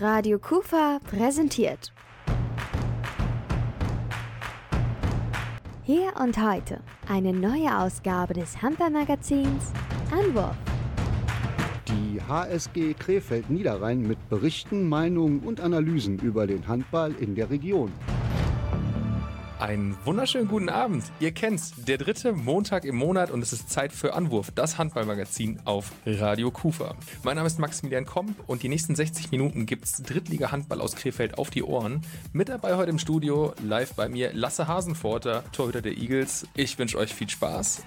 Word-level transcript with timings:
Radio 0.00 0.38
Kufa 0.38 0.98
präsentiert. 1.10 1.92
Hier 5.82 6.14
und 6.18 6.42
heute 6.42 6.80
eine 7.06 7.34
neue 7.34 7.78
Ausgabe 7.78 8.32
des 8.32 8.62
Handballmagazins 8.62 9.72
Anwurf. 10.10 10.56
Die 11.86 12.18
HSG 12.26 12.94
Krefeld 12.94 13.50
Niederrhein 13.50 14.00
mit 14.00 14.26
Berichten, 14.30 14.88
Meinungen 14.88 15.40
und 15.40 15.60
Analysen 15.60 16.18
über 16.20 16.46
den 16.46 16.66
Handball 16.66 17.14
in 17.20 17.34
der 17.34 17.50
Region. 17.50 17.92
Einen 19.60 19.94
wunderschönen 20.06 20.48
guten 20.48 20.70
Abend. 20.70 21.04
Ihr 21.20 21.32
kennt's, 21.32 21.74
der 21.76 21.98
dritte 21.98 22.32
Montag 22.32 22.86
im 22.86 22.96
Monat 22.96 23.30
und 23.30 23.42
es 23.42 23.52
ist 23.52 23.68
Zeit 23.68 23.92
für 23.92 24.14
Anwurf, 24.14 24.50
das 24.54 24.78
Handballmagazin 24.78 25.60
auf 25.66 25.92
Radio 26.06 26.50
Kufa. 26.50 26.94
Mein 27.24 27.36
Name 27.36 27.46
ist 27.46 27.58
Maximilian 27.58 28.06
Komp 28.06 28.42
und 28.46 28.62
die 28.62 28.70
nächsten 28.70 28.94
60 28.94 29.30
Minuten 29.30 29.66
gibt's 29.66 30.02
Drittliga 30.02 30.50
Handball 30.50 30.80
aus 30.80 30.96
Krefeld 30.96 31.36
auf 31.36 31.50
die 31.50 31.62
Ohren. 31.62 32.00
Mit 32.32 32.48
dabei 32.48 32.76
heute 32.76 32.88
im 32.88 32.98
Studio, 32.98 33.52
live 33.62 33.92
bei 33.92 34.08
mir, 34.08 34.32
Lasse 34.32 34.66
Hasenforter, 34.66 35.44
Torhüter 35.52 35.82
der 35.82 35.98
Eagles. 35.98 36.46
Ich 36.56 36.78
wünsche 36.78 36.96
euch 36.96 37.12
viel 37.12 37.28
Spaß. 37.28 37.82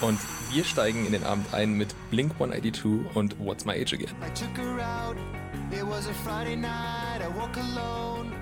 Und 0.00 0.18
wir 0.52 0.64
steigen 0.64 1.06
in 1.06 1.12
den 1.12 1.22
Abend 1.22 1.54
ein 1.54 1.74
mit 1.74 1.94
Blink 2.10 2.32
182 2.32 3.14
und 3.14 3.38
What's 3.38 3.64
My 3.64 3.80
Age 3.80 3.92
Again. 3.92 4.10
I 4.20 4.34
took 4.34 4.58
her 4.58 4.80
out. 4.80 5.16
It 5.70 5.86
was 5.86 6.08
a 6.08 6.14
Friday 6.24 6.56
night. 6.56 7.22
I 7.22 7.28
woke 7.38 7.56
alone 7.56 8.41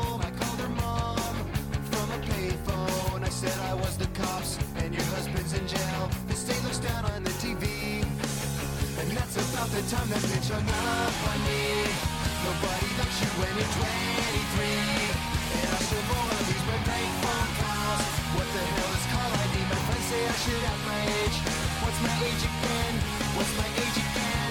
said 3.41 3.57
I 3.65 3.73
was 3.73 3.97
the 3.97 4.05
cops 4.21 4.59
and 4.77 4.93
your 4.93 5.07
husband's 5.17 5.53
in 5.57 5.65
jail. 5.65 6.03
The 6.29 6.37
state 6.37 6.61
looks 6.61 6.77
down 6.77 7.05
on 7.09 7.23
the 7.23 7.33
TV, 7.41 8.05
and 9.01 9.09
that's 9.17 9.33
about 9.33 9.65
the 9.73 9.81
time 9.89 10.05
that 10.13 10.21
bitch 10.29 10.45
hung 10.53 10.61
up 10.61 11.15
on 11.25 11.39
me. 11.49 11.89
Nobody 12.45 12.89
likes 13.01 13.17
you 13.17 13.29
when 13.41 13.53
you're 13.57 13.73
23, 13.81 15.57
and 15.57 15.69
I 15.73 15.79
still 15.81 16.05
wanna 16.13 16.37
lose 16.53 16.65
my 16.69 16.77
prank 16.85 17.11
phone 17.25 17.51
calls. 17.57 18.13
What 18.37 18.47
the 18.53 18.61
hell 18.61 18.93
is 18.93 19.05
call 19.09 19.31
ID? 19.33 19.55
My 19.73 19.79
friends 19.89 20.05
say 20.05 20.21
I 20.21 20.35
should 20.45 20.63
have 20.69 20.81
my 20.85 21.01
age. 21.25 21.37
What's 21.81 21.99
my 22.05 22.15
age 22.21 22.43
again? 22.45 22.93
What's 23.33 23.53
my 23.57 23.69
age 23.73 23.97
again? 24.05 24.50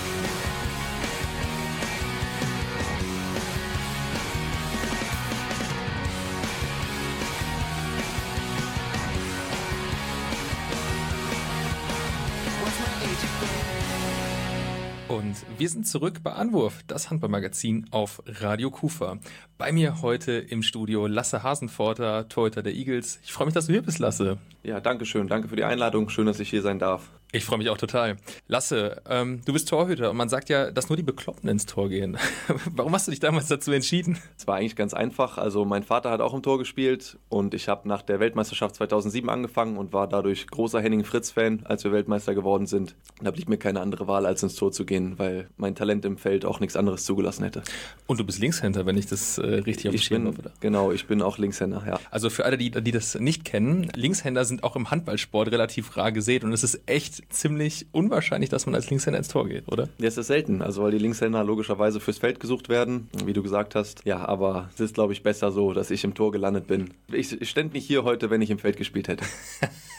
Wir 15.61 15.69
sind 15.69 15.85
zurück 15.85 16.23
bei 16.23 16.33
Anwurf, 16.33 16.81
das 16.87 17.11
Handballmagazin 17.11 17.85
auf 17.91 18.23
Radio 18.25 18.71
Kufa. 18.71 19.19
Bei 19.59 19.71
mir 19.71 20.01
heute 20.01 20.31
im 20.31 20.63
Studio 20.63 21.05
Lasse 21.05 21.43
Hasenforter, 21.43 22.27
Torhüter 22.27 22.63
der 22.63 22.73
Eagles. 22.73 23.19
Ich 23.23 23.31
freue 23.31 23.45
mich, 23.45 23.53
dass 23.53 23.67
du 23.67 23.73
hier 23.73 23.83
bist, 23.83 23.99
Lasse. 23.99 24.39
Ja, 24.63 24.79
danke 24.79 25.05
schön. 25.05 25.27
Danke 25.27 25.49
für 25.49 25.55
die 25.55 25.63
Einladung. 25.63 26.09
Schön, 26.09 26.25
dass 26.25 26.39
ich 26.39 26.49
hier 26.49 26.63
sein 26.63 26.79
darf. 26.79 27.11
Ich 27.33 27.45
freue 27.45 27.59
mich 27.59 27.69
auch 27.69 27.77
total. 27.77 28.17
Lasse, 28.49 29.01
ähm, 29.09 29.39
du 29.45 29.53
bist 29.53 29.69
Torhüter 29.69 30.09
und 30.09 30.17
man 30.17 30.27
sagt 30.27 30.49
ja, 30.49 30.69
dass 30.69 30.89
nur 30.89 30.97
die 30.97 31.03
Bekloppten 31.03 31.47
ins 31.49 31.65
Tor 31.65 31.87
gehen. 31.87 32.17
Warum 32.75 32.93
hast 32.93 33.07
du 33.07 33.11
dich 33.11 33.21
damals 33.21 33.47
dazu 33.47 33.71
entschieden? 33.71 34.17
Es 34.37 34.47
war 34.47 34.57
eigentlich 34.57 34.75
ganz 34.75 34.93
einfach. 34.93 35.37
Also 35.37 35.63
mein 35.63 35.83
Vater 35.83 36.11
hat 36.11 36.19
auch 36.19 36.33
im 36.33 36.43
Tor 36.43 36.57
gespielt 36.57 37.17
und 37.29 37.53
ich 37.53 37.69
habe 37.69 37.87
nach 37.87 38.01
der 38.01 38.19
Weltmeisterschaft 38.19 38.75
2007 38.75 39.29
angefangen 39.29 39.77
und 39.77 39.93
war 39.93 40.09
dadurch 40.09 40.45
großer 40.47 40.81
Henning 40.81 41.05
Fritz-Fan, 41.05 41.61
als 41.63 41.85
wir 41.85 41.93
Weltmeister 41.93 42.35
geworden 42.35 42.65
sind. 42.65 42.95
Da 43.21 43.31
blieb 43.31 43.47
mir 43.47 43.57
keine 43.57 43.79
andere 43.79 44.07
Wahl, 44.07 44.25
als 44.25 44.43
ins 44.43 44.55
Tor 44.55 44.73
zu 44.73 44.83
gehen, 44.85 45.17
weil 45.17 45.47
mein 45.55 45.73
Talent 45.73 46.03
im 46.03 46.17
Feld 46.17 46.43
auch 46.43 46.59
nichts 46.59 46.75
anderes 46.75 47.05
zugelassen 47.05 47.45
hätte. 47.45 47.63
Und 48.07 48.19
du 48.19 48.25
bist 48.25 48.39
Linkshänder, 48.39 48.85
wenn 48.85 48.97
ich 48.97 49.05
das 49.05 49.37
äh, 49.37 49.45
richtig 49.45 49.87
auf 49.87 49.93
dem 49.93 49.95
Ich 49.95 50.03
Schirm 50.03 50.23
bin, 50.23 50.33
habe. 50.33 50.39
oder? 50.41 50.51
genau, 50.59 50.91
ich 50.91 51.07
bin 51.07 51.21
auch 51.21 51.37
Linkshänder, 51.37 51.83
ja. 51.87 51.97
Also 52.09 52.29
für 52.29 52.43
alle, 52.43 52.57
die, 52.57 52.71
die 52.71 52.91
das 52.91 53.15
nicht 53.15 53.45
kennen, 53.45 53.89
Linkshänder 53.95 54.43
sind 54.43 54.65
auch 54.65 54.75
im 54.75 54.91
Handballsport 54.91 55.49
relativ 55.49 55.95
rar 55.95 56.11
gesät 56.11 56.43
und 56.43 56.51
es 56.51 56.65
ist 56.65 56.81
echt 56.87 57.20
ziemlich 57.29 57.87
unwahrscheinlich, 57.91 58.49
dass 58.49 58.65
man 58.65 58.75
als 58.75 58.89
Linkshänder 58.89 59.17
ins 59.17 59.27
Tor 59.27 59.47
geht, 59.47 59.71
oder? 59.71 59.89
Ja, 59.99 60.07
es 60.07 60.17
ist 60.17 60.27
selten, 60.27 60.61
also 60.61 60.83
weil 60.83 60.91
die 60.91 60.97
Linkshänder 60.97 61.43
logischerweise 61.43 61.99
fürs 61.99 62.17
Feld 62.17 62.39
gesucht 62.39 62.69
werden, 62.69 63.09
wie 63.25 63.33
du 63.33 63.43
gesagt 63.43 63.75
hast. 63.75 64.05
Ja, 64.05 64.25
aber 64.25 64.69
es 64.73 64.79
ist, 64.79 64.93
glaube 64.95 65.13
ich, 65.13 65.23
besser 65.23 65.51
so, 65.51 65.73
dass 65.73 65.91
ich 65.91 66.03
im 66.03 66.13
Tor 66.13 66.31
gelandet 66.31 66.67
bin. 66.67 66.93
Ich, 67.11 67.39
ich 67.39 67.49
stände 67.49 67.73
nicht 67.73 67.85
hier 67.85 68.03
heute, 68.03 68.29
wenn 68.29 68.41
ich 68.41 68.49
im 68.49 68.59
Feld 68.59 68.77
gespielt 68.77 69.07
hätte. 69.07 69.25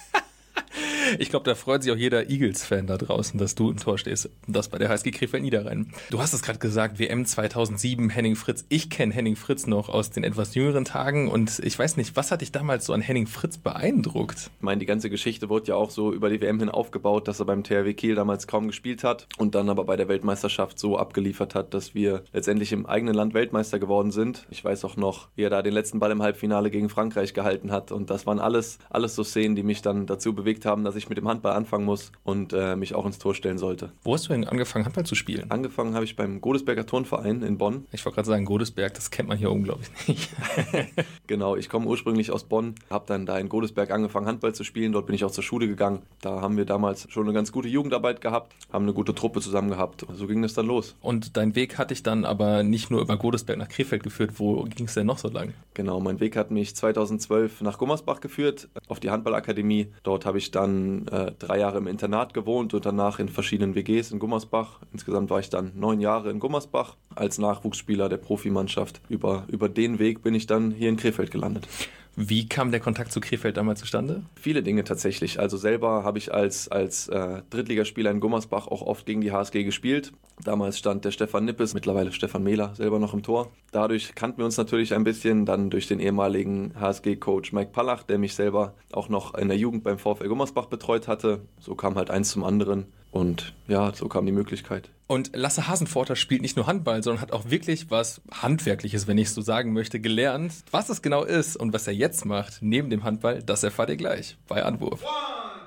Ich 1.18 1.30
glaube, 1.30 1.44
da 1.44 1.54
freut 1.54 1.82
sich 1.82 1.92
auch 1.92 1.96
jeder 1.96 2.30
Eagles-Fan 2.30 2.86
da 2.86 2.96
draußen, 2.96 3.38
dass 3.38 3.54
du 3.54 3.70
im 3.70 3.76
Tor 3.76 3.98
stehst. 3.98 4.26
Und 4.46 4.56
das 4.56 4.68
bei 4.68 4.78
der 4.78 4.88
HSG 4.88 5.10
Krefeld 5.10 5.42
Niederrhein. 5.42 5.92
Du 6.10 6.20
hast 6.20 6.32
es 6.32 6.42
gerade 6.42 6.58
gesagt, 6.58 6.98
WM 6.98 7.24
2007, 7.24 8.10
Henning 8.10 8.36
Fritz. 8.36 8.64
Ich 8.68 8.90
kenne 8.90 9.12
Henning 9.12 9.36
Fritz 9.36 9.66
noch 9.66 9.88
aus 9.88 10.10
den 10.10 10.24
etwas 10.24 10.54
jüngeren 10.54 10.84
Tagen 10.84 11.28
und 11.28 11.58
ich 11.60 11.78
weiß 11.78 11.96
nicht, 11.96 12.16
was 12.16 12.30
hat 12.30 12.40
dich 12.40 12.52
damals 12.52 12.86
so 12.86 12.92
an 12.92 13.00
Henning 13.00 13.26
Fritz 13.26 13.58
beeindruckt? 13.58 14.50
Ich 14.56 14.62
meine, 14.62 14.78
die 14.78 14.86
ganze 14.86 15.10
Geschichte 15.10 15.48
wurde 15.48 15.68
ja 15.68 15.74
auch 15.74 15.90
so 15.90 16.12
über 16.12 16.30
die 16.30 16.40
WM 16.40 16.58
hin 16.58 16.68
aufgebaut, 16.68 17.28
dass 17.28 17.40
er 17.40 17.46
beim 17.46 17.64
THW 17.64 17.94
Kiel 17.94 18.14
damals 18.14 18.46
kaum 18.46 18.66
gespielt 18.66 19.04
hat 19.04 19.28
und 19.38 19.54
dann 19.54 19.68
aber 19.68 19.84
bei 19.84 19.96
der 19.96 20.08
Weltmeisterschaft 20.08 20.78
so 20.78 20.96
abgeliefert 20.98 21.54
hat, 21.54 21.74
dass 21.74 21.94
wir 21.94 22.24
letztendlich 22.32 22.72
im 22.72 22.86
eigenen 22.86 23.14
Land 23.14 23.34
Weltmeister 23.34 23.78
geworden 23.78 24.10
sind. 24.10 24.46
Ich 24.50 24.64
weiß 24.64 24.84
auch 24.84 24.96
noch, 24.96 25.28
wie 25.34 25.42
er 25.42 25.50
da 25.50 25.62
den 25.62 25.74
letzten 25.74 25.98
Ball 25.98 26.10
im 26.10 26.22
Halbfinale 26.22 26.70
gegen 26.70 26.88
Frankreich 26.88 27.34
gehalten 27.34 27.70
hat 27.70 27.92
und 27.92 28.10
das 28.10 28.26
waren 28.26 28.38
alles, 28.38 28.78
alles 28.90 29.14
so 29.14 29.24
Szenen, 29.24 29.56
die 29.56 29.62
mich 29.62 29.82
dann 29.82 30.06
dazu 30.06 30.34
bewegt 30.34 30.64
haben, 30.64 30.84
dass 30.84 30.96
ich 30.96 31.01
mit 31.08 31.18
dem 31.18 31.28
Handball 31.28 31.52
anfangen 31.52 31.84
muss 31.84 32.12
und 32.24 32.52
äh, 32.52 32.76
mich 32.76 32.94
auch 32.94 33.06
ins 33.06 33.18
Tor 33.18 33.34
stellen 33.34 33.58
sollte. 33.58 33.92
Wo 34.02 34.14
hast 34.14 34.28
du 34.28 34.32
denn 34.32 34.44
angefangen, 34.44 34.84
Handball 34.84 35.04
zu 35.04 35.14
spielen? 35.14 35.50
Angefangen 35.50 35.94
habe 35.94 36.04
ich 36.04 36.16
beim 36.16 36.40
Godesberger 36.40 36.86
Turnverein 36.86 37.42
in 37.42 37.58
Bonn. 37.58 37.86
Ich 37.92 38.04
wollte 38.04 38.16
gerade 38.16 38.28
sagen, 38.28 38.44
Godesberg, 38.44 38.94
das 38.94 39.10
kennt 39.10 39.28
man 39.28 39.38
hier 39.38 39.50
oben, 39.50 39.64
glaube 39.64 39.80
ich, 39.82 40.08
nicht. 40.08 40.30
Genau, 41.26 41.56
ich 41.56 41.68
komme 41.68 41.86
ursprünglich 41.86 42.30
aus 42.30 42.44
Bonn, 42.44 42.74
habe 42.90 43.04
dann 43.06 43.26
da 43.26 43.38
in 43.38 43.48
Godesberg 43.48 43.90
angefangen 43.90 44.26
Handball 44.26 44.54
zu 44.54 44.64
spielen, 44.64 44.92
dort 44.92 45.06
bin 45.06 45.14
ich 45.14 45.24
auch 45.24 45.30
zur 45.30 45.44
Schule 45.44 45.66
gegangen. 45.66 46.02
Da 46.20 46.40
haben 46.40 46.56
wir 46.56 46.64
damals 46.64 47.06
schon 47.10 47.24
eine 47.24 47.32
ganz 47.32 47.52
gute 47.52 47.68
Jugendarbeit 47.68 48.20
gehabt, 48.20 48.54
haben 48.72 48.84
eine 48.84 48.92
gute 48.92 49.14
Truppe 49.14 49.40
zusammen 49.40 49.70
gehabt. 49.70 50.04
So 50.12 50.26
ging 50.26 50.44
es 50.44 50.54
dann 50.54 50.66
los. 50.66 50.96
Und 51.00 51.36
dein 51.36 51.54
Weg 51.54 51.78
hat 51.78 51.90
dich 51.90 52.02
dann 52.02 52.24
aber 52.24 52.62
nicht 52.62 52.90
nur 52.90 53.00
über 53.00 53.16
Godesberg 53.16 53.58
nach 53.58 53.68
Krefeld 53.68 54.02
geführt. 54.02 54.32
Wo 54.36 54.64
ging 54.64 54.86
es 54.86 54.94
denn 54.94 55.06
noch 55.06 55.18
so 55.18 55.28
lang? 55.28 55.54
Genau, 55.74 56.00
mein 56.00 56.20
Weg 56.20 56.36
hat 56.36 56.50
mich 56.50 56.76
2012 56.76 57.62
nach 57.62 57.78
Gummersbach 57.78 58.20
geführt, 58.20 58.68
auf 58.88 59.00
die 59.00 59.10
Handballakademie. 59.10 59.88
Dort 60.02 60.26
habe 60.26 60.38
ich 60.38 60.50
dann 60.50 60.91
äh, 61.08 61.32
drei 61.38 61.58
Jahre 61.58 61.78
im 61.78 61.86
Internat 61.86 62.34
gewohnt 62.34 62.74
und 62.74 62.86
danach 62.86 63.18
in 63.18 63.28
verschiedenen 63.28 63.74
WGs 63.74 64.12
in 64.12 64.18
Gummersbach. 64.18 64.80
Insgesamt 64.92 65.30
war 65.30 65.40
ich 65.40 65.50
dann 65.50 65.72
neun 65.74 66.00
Jahre 66.00 66.30
in 66.30 66.38
Gummersbach 66.38 66.96
als 67.14 67.38
Nachwuchsspieler 67.38 68.08
der 68.08 68.18
Profimannschaft. 68.18 69.00
Über, 69.08 69.44
über 69.48 69.68
den 69.68 69.98
Weg 69.98 70.22
bin 70.22 70.34
ich 70.34 70.46
dann 70.46 70.70
hier 70.70 70.88
in 70.88 70.96
Krefeld 70.96 71.30
gelandet. 71.30 71.68
Wie 72.14 72.46
kam 72.46 72.70
der 72.70 72.80
Kontakt 72.80 73.10
zu 73.10 73.20
Krefeld 73.20 73.56
damals 73.56 73.80
zustande? 73.80 74.22
Viele 74.38 74.62
Dinge 74.62 74.84
tatsächlich. 74.84 75.40
Also 75.40 75.56
selber 75.56 76.04
habe 76.04 76.18
ich 76.18 76.34
als, 76.34 76.68
als 76.68 77.08
äh, 77.08 77.40
Drittligaspieler 77.48 78.10
in 78.10 78.20
Gummersbach 78.20 78.66
auch 78.66 78.82
oft 78.82 79.06
gegen 79.06 79.22
die 79.22 79.32
HSG 79.32 79.64
gespielt. 79.64 80.12
Damals 80.44 80.78
stand 80.78 81.06
der 81.06 81.10
Stefan 81.10 81.46
Nippes, 81.46 81.72
mittlerweile 81.72 82.12
Stefan 82.12 82.42
Mehler, 82.42 82.74
selber 82.74 82.98
noch 82.98 83.14
im 83.14 83.22
Tor. 83.22 83.50
Dadurch 83.70 84.14
kannten 84.14 84.38
wir 84.38 84.44
uns 84.44 84.58
natürlich 84.58 84.92
ein 84.92 85.04
bisschen, 85.04 85.46
dann 85.46 85.70
durch 85.70 85.86
den 85.86 86.00
ehemaligen 86.00 86.74
HSG-Coach 86.78 87.52
Mike 87.52 87.70
Pallach, 87.72 88.02
der 88.02 88.18
mich 88.18 88.34
selber 88.34 88.74
auch 88.92 89.08
noch 89.08 89.34
in 89.34 89.48
der 89.48 89.56
Jugend 89.56 89.82
beim 89.82 89.98
VfL 89.98 90.28
Gummersbach 90.28 90.66
betreut 90.66 91.08
hatte. 91.08 91.40
So 91.60 91.74
kam 91.74 91.94
halt 91.94 92.10
eins 92.10 92.30
zum 92.30 92.44
anderen 92.44 92.86
und 93.12 93.54
ja, 93.68 93.94
so 93.94 94.08
kam 94.08 94.26
die 94.26 94.32
Möglichkeit. 94.32 94.90
Und 95.06 95.30
Lasse 95.36 95.68
Hasenforter 95.68 96.16
spielt 96.16 96.40
nicht 96.40 96.56
nur 96.56 96.66
Handball, 96.66 97.02
sondern 97.02 97.20
hat 97.20 97.32
auch 97.32 97.50
wirklich 97.50 97.90
was 97.90 98.22
Handwerkliches, 98.32 99.06
wenn 99.06 99.18
ich 99.18 99.30
so 99.30 99.42
sagen 99.42 99.74
möchte, 99.74 100.00
gelernt. 100.00 100.54
Was 100.70 100.88
es 100.88 101.02
genau 101.02 101.22
ist 101.22 101.54
und 101.56 101.74
was 101.74 101.86
er 101.86 101.92
jetzt 101.92 102.24
macht, 102.24 102.58
neben 102.62 102.88
dem 102.88 103.04
Handball, 103.04 103.42
das 103.42 103.62
erfahrt 103.62 103.90
ihr 103.90 103.96
gleich 103.96 104.38
bei 104.48 104.64
Anwurf. 104.64 105.02
One, 105.02 105.10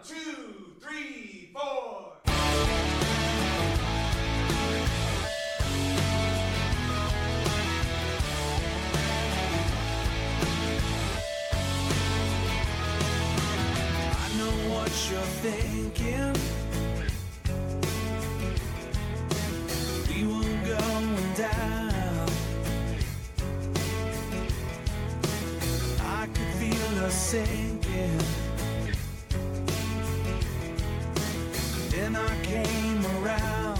two, 0.03 0.15
three, 0.81 1.49
four. 1.53 2.17
I 14.17 14.37
know 14.37 14.75
what 14.75 14.89
you're 14.89 15.21
thinking. 15.43 15.84
Down. 21.51 22.27
I 26.01 26.27
could 26.33 26.51
feel 26.59 27.05
us 27.05 27.15
sinking. 27.31 28.19
Then 31.89 32.15
I 32.15 32.33
came 32.43 33.01
around. 33.17 33.79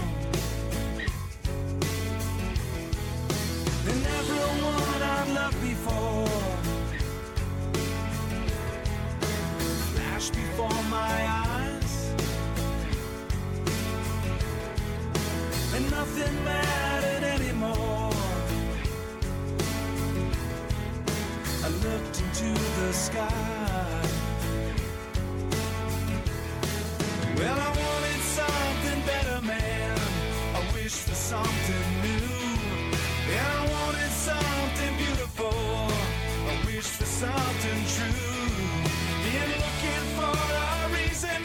And 3.90 4.00
everyone 4.20 5.02
I've 5.14 5.30
loved 5.30 5.60
before 5.60 6.26
flashed 9.94 10.34
before 10.34 10.82
my 10.98 11.14
eyes. 11.44 11.94
And 15.74 15.90
nothing 15.90 16.44
mattered 16.44 16.95
sky. 22.92 24.02
Well, 27.36 27.58
I 27.58 27.70
wanted 27.82 28.20
something 28.38 29.00
better, 29.06 29.40
man. 29.46 29.98
I 30.54 30.60
wished 30.74 31.02
for 31.08 31.14
something 31.14 31.86
new. 32.02 32.36
And 33.34 33.46
I 33.58 33.62
wanted 33.76 34.12
something 34.28 34.96
beautiful. 34.96 35.90
I 36.50 36.54
wished 36.66 36.94
for 37.00 37.04
something 37.06 37.80
true. 37.96 38.46
Been 39.24 39.50
looking 39.64 40.04
for 40.16 40.36
a 40.66 40.88
reason, 40.96 41.42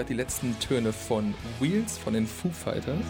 hört 0.00 0.08
die 0.08 0.14
letzten 0.14 0.58
Töne 0.60 0.94
von 0.94 1.34
Wheels 1.58 1.98
von 1.98 2.14
den 2.14 2.26
Foo 2.26 2.48
Fighters. 2.48 3.04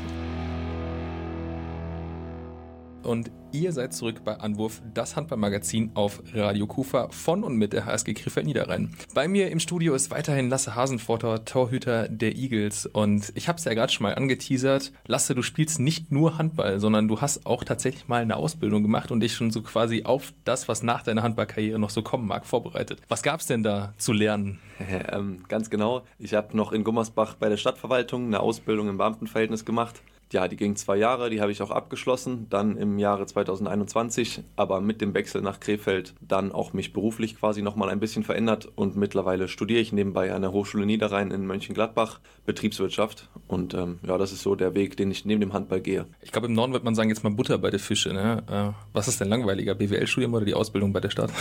Ihr 3.52 3.72
seid 3.72 3.92
zurück 3.92 4.22
bei 4.24 4.38
Anwurf, 4.38 4.82
das 4.94 5.16
Handballmagazin 5.16 5.90
auf 5.94 6.22
Radio 6.34 6.66
Kufa 6.66 7.08
von 7.10 7.44
und 7.44 7.56
mit 7.56 7.72
der 7.72 7.86
HSG 7.86 8.14
Krefeld 8.14 8.46
Niederrhein. 8.46 8.94
Bei 9.14 9.28
mir 9.28 9.50
im 9.50 9.60
Studio 9.60 9.94
ist 9.94 10.10
weiterhin 10.10 10.48
Lasse 10.48 10.74
Hasenforter, 10.74 11.44
Torhüter 11.44 12.08
der 12.08 12.36
Eagles 12.36 12.86
und 12.86 13.32
ich 13.34 13.48
habe 13.48 13.58
es 13.58 13.64
ja 13.64 13.74
gerade 13.74 13.92
schon 13.92 14.04
mal 14.04 14.14
angeteasert. 14.14 14.92
Lasse, 15.06 15.34
du 15.34 15.42
spielst 15.42 15.80
nicht 15.80 16.12
nur 16.12 16.38
Handball, 16.38 16.80
sondern 16.80 17.08
du 17.08 17.20
hast 17.20 17.46
auch 17.46 17.64
tatsächlich 17.64 18.08
mal 18.08 18.22
eine 18.22 18.36
Ausbildung 18.36 18.82
gemacht 18.82 19.10
und 19.10 19.20
dich 19.20 19.34
schon 19.34 19.50
so 19.50 19.62
quasi 19.62 20.04
auf 20.04 20.32
das, 20.44 20.68
was 20.68 20.82
nach 20.82 21.02
deiner 21.02 21.22
Handballkarriere 21.22 21.78
noch 21.78 21.90
so 21.90 22.02
kommen 22.02 22.26
mag, 22.26 22.46
vorbereitet. 22.46 23.00
Was 23.08 23.22
gab 23.22 23.40
es 23.40 23.46
denn 23.46 23.62
da 23.62 23.94
zu 23.98 24.12
lernen? 24.12 24.58
ähm, 25.12 25.44
ganz 25.48 25.70
genau. 25.70 26.02
Ich 26.18 26.34
habe 26.34 26.56
noch 26.56 26.72
in 26.72 26.84
Gummersbach 26.84 27.34
bei 27.34 27.48
der 27.48 27.56
Stadtverwaltung 27.56 28.26
eine 28.26 28.40
Ausbildung 28.40 28.88
im 28.88 28.98
Beamtenverhältnis 28.98 29.64
gemacht 29.64 30.02
ja, 30.32 30.48
die 30.48 30.56
ging 30.56 30.76
zwei 30.76 30.96
Jahre, 30.96 31.30
die 31.30 31.40
habe 31.40 31.52
ich 31.52 31.62
auch 31.62 31.70
abgeschlossen, 31.70 32.46
dann 32.50 32.76
im 32.76 32.98
Jahre 32.98 33.26
2021, 33.26 34.42
aber 34.56 34.80
mit 34.80 35.00
dem 35.00 35.14
Wechsel 35.14 35.42
nach 35.42 35.60
Krefeld 35.60 36.14
dann 36.20 36.52
auch 36.52 36.72
mich 36.72 36.92
beruflich 36.92 37.38
quasi 37.38 37.62
nochmal 37.62 37.88
ein 37.88 38.00
bisschen 38.00 38.22
verändert 38.22 38.68
und 38.74 38.96
mittlerweile 38.96 39.48
studiere 39.48 39.80
ich 39.80 39.92
nebenbei 39.92 40.32
an 40.32 40.42
der 40.42 40.52
Hochschule 40.52 40.86
Niederrhein 40.86 41.30
in 41.30 41.46
Mönchengladbach 41.46 42.20
Betriebswirtschaft 42.46 43.28
und 43.48 43.74
ähm, 43.74 43.98
ja, 44.06 44.18
das 44.18 44.32
ist 44.32 44.42
so 44.42 44.54
der 44.54 44.74
Weg, 44.74 44.96
den 44.96 45.10
ich 45.10 45.24
neben 45.24 45.40
dem 45.40 45.52
Handball 45.52 45.80
gehe. 45.80 46.06
Ich 46.20 46.32
glaube, 46.32 46.46
im 46.46 46.54
Norden 46.54 46.72
wird 46.72 46.84
man 46.84 46.94
sagen, 46.94 47.08
jetzt 47.08 47.24
mal 47.24 47.30
Butter 47.30 47.58
bei 47.58 47.70
der 47.70 47.80
Fische. 47.80 48.12
Ne? 48.12 48.42
Äh, 48.48 48.72
was 48.92 49.08
ist 49.08 49.20
denn 49.20 49.28
langweiliger, 49.28 49.74
BWL-Studium 49.74 50.34
oder 50.34 50.44
die 50.44 50.54
Ausbildung 50.54 50.92
bei 50.92 51.00
der 51.00 51.10
Stadt? 51.10 51.30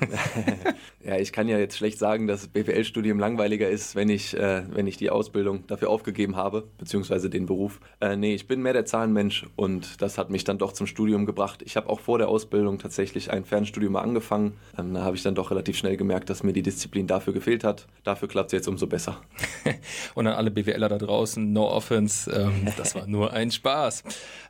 ja, 1.04 1.18
ich 1.18 1.32
kann 1.32 1.48
ja 1.48 1.58
jetzt 1.58 1.76
schlecht 1.76 1.98
sagen, 1.98 2.26
dass 2.26 2.48
BWL-Studium 2.48 3.18
langweiliger 3.18 3.68
ist, 3.68 3.94
wenn 3.94 4.08
ich, 4.08 4.36
äh, 4.36 4.62
wenn 4.70 4.86
ich 4.86 4.96
die 4.96 5.10
Ausbildung 5.10 5.66
dafür 5.66 5.90
aufgegeben 5.90 6.36
habe, 6.36 6.68
beziehungsweise 6.78 7.30
den 7.30 7.46
Beruf. 7.46 7.80
Äh, 8.00 8.16
nee, 8.16 8.29
nee, 8.30 8.36
ich 8.36 8.46
bin 8.46 8.62
mehr 8.62 8.72
der 8.72 8.84
Zahlenmensch 8.84 9.46
und 9.56 10.00
das 10.00 10.16
hat 10.16 10.30
mich 10.30 10.44
dann 10.44 10.56
doch 10.56 10.72
zum 10.72 10.86
Studium 10.86 11.26
gebracht. 11.26 11.62
Ich 11.64 11.76
habe 11.76 11.88
auch 11.88 11.98
vor 11.98 12.18
der 12.18 12.28
Ausbildung 12.28 12.78
tatsächlich 12.78 13.32
ein 13.32 13.44
Fernstudium 13.44 13.94
mal 13.94 14.02
angefangen. 14.02 14.52
Ähm, 14.78 14.94
da 14.94 15.02
habe 15.02 15.16
ich 15.16 15.22
dann 15.24 15.34
doch 15.34 15.50
relativ 15.50 15.76
schnell 15.76 15.96
gemerkt, 15.96 16.30
dass 16.30 16.44
mir 16.44 16.52
die 16.52 16.62
Disziplin 16.62 17.08
dafür 17.08 17.32
gefehlt 17.32 17.64
hat. 17.64 17.88
Dafür 18.04 18.28
klappt 18.28 18.48
es 18.48 18.52
jetzt 18.52 18.68
umso 18.68 18.86
besser. 18.86 19.16
und 20.14 20.28
an 20.28 20.34
alle 20.34 20.52
BWLer 20.52 20.88
da 20.88 20.98
draußen, 20.98 21.52
no 21.52 21.68
offense, 21.68 22.30
ähm, 22.30 22.68
das 22.76 22.94
war 22.94 23.06
nur 23.08 23.32
ein 23.32 23.50
Spaß. 23.50 24.04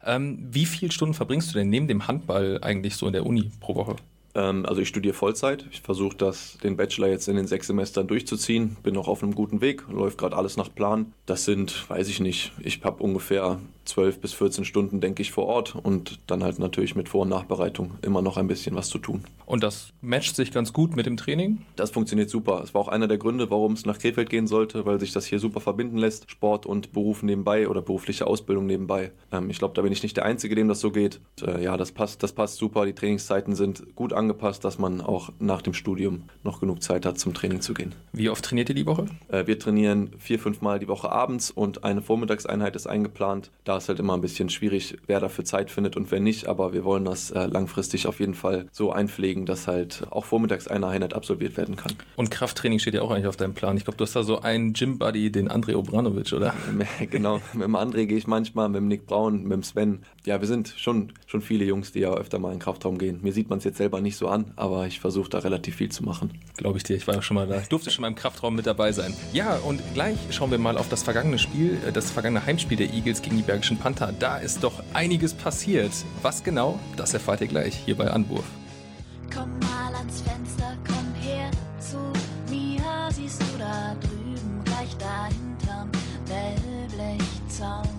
Ähm, 0.04 0.46
wie 0.50 0.66
viele 0.66 0.92
Stunden 0.92 1.14
verbringst 1.14 1.54
du 1.54 1.58
denn 1.58 1.70
neben 1.70 1.88
dem 1.88 2.06
Handball 2.06 2.58
eigentlich 2.60 2.96
so 2.96 3.06
in 3.06 3.14
der 3.14 3.24
Uni 3.24 3.50
pro 3.60 3.74
Woche? 3.76 3.96
Ähm, 4.34 4.66
also 4.66 4.80
ich 4.80 4.88
studiere 4.88 5.14
Vollzeit. 5.14 5.66
Ich 5.70 5.80
versuche 5.80 6.16
das, 6.16 6.58
den 6.62 6.76
Bachelor 6.76 7.08
jetzt 7.08 7.28
in 7.28 7.36
den 7.36 7.46
sechs 7.46 7.66
Semestern 7.66 8.06
durchzuziehen. 8.06 8.76
Bin 8.82 8.94
noch 8.94 9.08
auf 9.08 9.22
einem 9.22 9.34
guten 9.34 9.60
Weg, 9.60 9.84
läuft 9.90 10.18
gerade 10.18 10.36
alles 10.36 10.56
nach 10.56 10.74
Plan. 10.74 11.12
Das 11.26 11.44
sind, 11.44 11.88
weiß 11.88 12.08
ich 12.08 12.20
nicht, 12.20 12.52
ich 12.60 12.82
habe 12.84 13.02
ungefähr 13.02 13.60
12 13.90 14.20
bis 14.20 14.32
14 14.32 14.64
Stunden, 14.64 15.00
denke 15.00 15.22
ich, 15.22 15.30
vor 15.30 15.46
Ort 15.46 15.74
und 15.74 16.18
dann 16.26 16.42
halt 16.42 16.58
natürlich 16.58 16.96
mit 16.96 17.08
Vor- 17.08 17.22
und 17.22 17.28
Nachbereitung 17.28 17.92
immer 18.02 18.22
noch 18.22 18.36
ein 18.36 18.48
bisschen 18.48 18.74
was 18.74 18.88
zu 18.88 18.98
tun. 18.98 19.24
Und 19.46 19.62
das 19.62 19.92
matcht 20.00 20.36
sich 20.36 20.52
ganz 20.52 20.72
gut 20.72 20.94
mit 20.94 21.06
dem 21.06 21.16
Training? 21.16 21.58
Das 21.76 21.90
funktioniert 21.90 22.30
super. 22.30 22.62
Es 22.62 22.72
war 22.72 22.80
auch 22.80 22.88
einer 22.88 23.08
der 23.08 23.18
Gründe, 23.18 23.50
warum 23.50 23.72
es 23.72 23.84
nach 23.84 23.98
Krefeld 23.98 24.30
gehen 24.30 24.46
sollte, 24.46 24.86
weil 24.86 25.00
sich 25.00 25.12
das 25.12 25.26
hier 25.26 25.40
super 25.40 25.60
verbinden 25.60 25.98
lässt. 25.98 26.30
Sport 26.30 26.66
und 26.66 26.92
Beruf 26.92 27.24
nebenbei 27.24 27.68
oder 27.68 27.82
berufliche 27.82 28.28
Ausbildung 28.28 28.66
nebenbei. 28.66 29.10
Ähm, 29.32 29.50
ich 29.50 29.58
glaube, 29.58 29.74
da 29.74 29.82
bin 29.82 29.92
ich 29.92 30.04
nicht 30.04 30.16
der 30.16 30.24
Einzige, 30.24 30.54
dem 30.54 30.68
das 30.68 30.78
so 30.78 30.92
geht. 30.92 31.20
Und, 31.40 31.48
äh, 31.48 31.62
ja, 31.62 31.76
das 31.76 31.90
passt, 31.90 32.22
das 32.22 32.32
passt 32.32 32.56
super. 32.58 32.86
Die 32.86 32.92
Trainingszeiten 32.92 33.56
sind 33.56 33.96
gut 33.96 34.12
angepasst, 34.12 34.64
dass 34.64 34.78
man 34.78 35.00
auch 35.00 35.32
nach 35.40 35.62
dem 35.62 35.74
Studium 35.74 36.22
noch 36.44 36.60
genug 36.60 36.80
Zeit 36.80 37.04
hat, 37.04 37.18
zum 37.18 37.34
Training 37.34 37.60
zu 37.60 37.74
gehen. 37.74 37.92
Wie 38.12 38.30
oft 38.30 38.44
trainiert 38.44 38.68
ihr 38.68 38.76
die 38.76 38.86
Woche? 38.86 39.06
Äh, 39.28 39.48
wir 39.48 39.58
trainieren 39.58 40.12
vier, 40.18 40.38
fünf 40.38 40.60
Mal 40.60 40.78
die 40.78 40.86
Woche 40.86 41.10
abends 41.10 41.50
und 41.50 41.82
eine 41.82 42.02
Vormittagseinheit 42.02 42.76
ist 42.76 42.86
eingeplant. 42.86 43.50
Da 43.64 43.79
ist 43.84 43.88
halt 43.88 43.98
immer 43.98 44.14
ein 44.14 44.20
bisschen 44.20 44.48
schwierig, 44.48 44.96
wer 45.06 45.20
dafür 45.20 45.44
Zeit 45.44 45.70
findet 45.70 45.96
und 45.96 46.10
wer 46.10 46.20
nicht. 46.20 46.46
Aber 46.46 46.72
wir 46.72 46.84
wollen 46.84 47.04
das 47.04 47.30
äh, 47.30 47.46
langfristig 47.46 48.06
auf 48.06 48.20
jeden 48.20 48.34
Fall 48.34 48.66
so 48.72 48.92
einpflegen, 48.92 49.46
dass 49.46 49.66
halt 49.66 50.04
auch 50.10 50.24
vormittags 50.24 50.68
eine 50.68 50.86
Einheit 50.86 51.14
absolviert 51.14 51.56
werden 51.56 51.76
kann. 51.76 51.92
Und 52.16 52.30
Krafttraining 52.30 52.78
steht 52.78 52.94
ja 52.94 53.02
auch 53.02 53.10
eigentlich 53.10 53.26
auf 53.26 53.36
deinem 53.36 53.54
Plan. 53.54 53.76
Ich 53.76 53.84
glaube, 53.84 53.96
du 53.96 54.04
hast 54.04 54.14
da 54.14 54.22
so 54.22 54.40
einen 54.40 54.72
Gym-Buddy, 54.72 55.32
den 55.32 55.50
André 55.50 55.74
Obranovic, 55.74 56.32
oder? 56.32 56.54
genau, 57.10 57.40
mit 57.52 57.64
dem 57.64 57.76
André 57.76 58.06
gehe 58.06 58.18
ich 58.18 58.26
manchmal, 58.26 58.68
mit 58.68 58.76
dem 58.76 58.88
Nick 58.88 59.06
Braun, 59.06 59.42
mit 59.42 59.52
dem 59.52 59.62
Sven. 59.62 60.00
Ja, 60.26 60.38
wir 60.38 60.46
sind 60.46 60.74
schon, 60.76 61.12
schon 61.26 61.40
viele 61.40 61.64
Jungs, 61.64 61.92
die 61.92 62.00
ja 62.00 62.12
öfter 62.12 62.38
mal 62.38 62.48
in 62.48 62.56
den 62.56 62.60
Kraftraum 62.60 62.98
gehen. 62.98 63.20
Mir 63.22 63.32
sieht 63.32 63.48
man 63.48 63.58
es 63.58 63.64
jetzt 63.64 63.78
selber 63.78 64.02
nicht 64.02 64.18
so 64.18 64.28
an, 64.28 64.52
aber 64.54 64.86
ich 64.86 65.00
versuche 65.00 65.30
da 65.30 65.38
relativ 65.38 65.76
viel 65.76 65.90
zu 65.90 66.04
machen. 66.04 66.32
Glaube 66.58 66.76
ich 66.76 66.84
dir, 66.84 66.94
ich 66.94 67.06
war 67.06 67.14
ja 67.14 67.22
schon 67.22 67.36
mal 67.36 67.46
da. 67.46 67.58
Ich 67.58 67.68
durfte 67.68 67.90
schon 67.90 68.02
mal 68.02 68.08
im 68.08 68.16
Kraftraum 68.16 68.54
mit 68.54 68.66
dabei 68.66 68.92
sein. 68.92 69.14
Ja, 69.32 69.56
und 69.56 69.80
gleich 69.94 70.18
schauen 70.30 70.50
wir 70.50 70.58
mal 70.58 70.76
auf 70.76 70.90
das 70.90 71.02
vergangene 71.02 71.38
Spiel, 71.38 71.78
äh, 71.86 71.92
das 71.92 72.10
vergangene 72.10 72.44
Heimspiel 72.44 72.76
der 72.76 72.92
Eagles 72.92 73.22
gegen 73.22 73.38
die 73.38 73.42
Bergischen 73.42 73.78
Panther. 73.78 74.12
Da 74.18 74.36
ist 74.36 74.62
doch 74.62 74.82
einiges 74.92 75.32
passiert. 75.32 75.92
Was 76.20 76.44
genau, 76.44 76.78
das 76.98 77.14
erfahrt 77.14 77.40
ihr 77.40 77.46
gleich 77.46 77.74
hier 77.74 77.96
bei 77.96 78.10
Anwurf. 78.10 78.44
Komm 79.34 79.58
mal 79.60 79.94
ans 79.94 80.20
Fenster, 80.20 80.76
komm 80.86 81.14
her 81.14 81.50
zu 81.78 81.96
mir. 82.52 82.82
Siehst 83.10 83.40
du 83.40 83.58
da 83.58 83.96
drüben, 84.00 84.64
gleich 84.64 84.94
dahinterm 84.98 85.90
Wellblechzaun? 86.26 87.89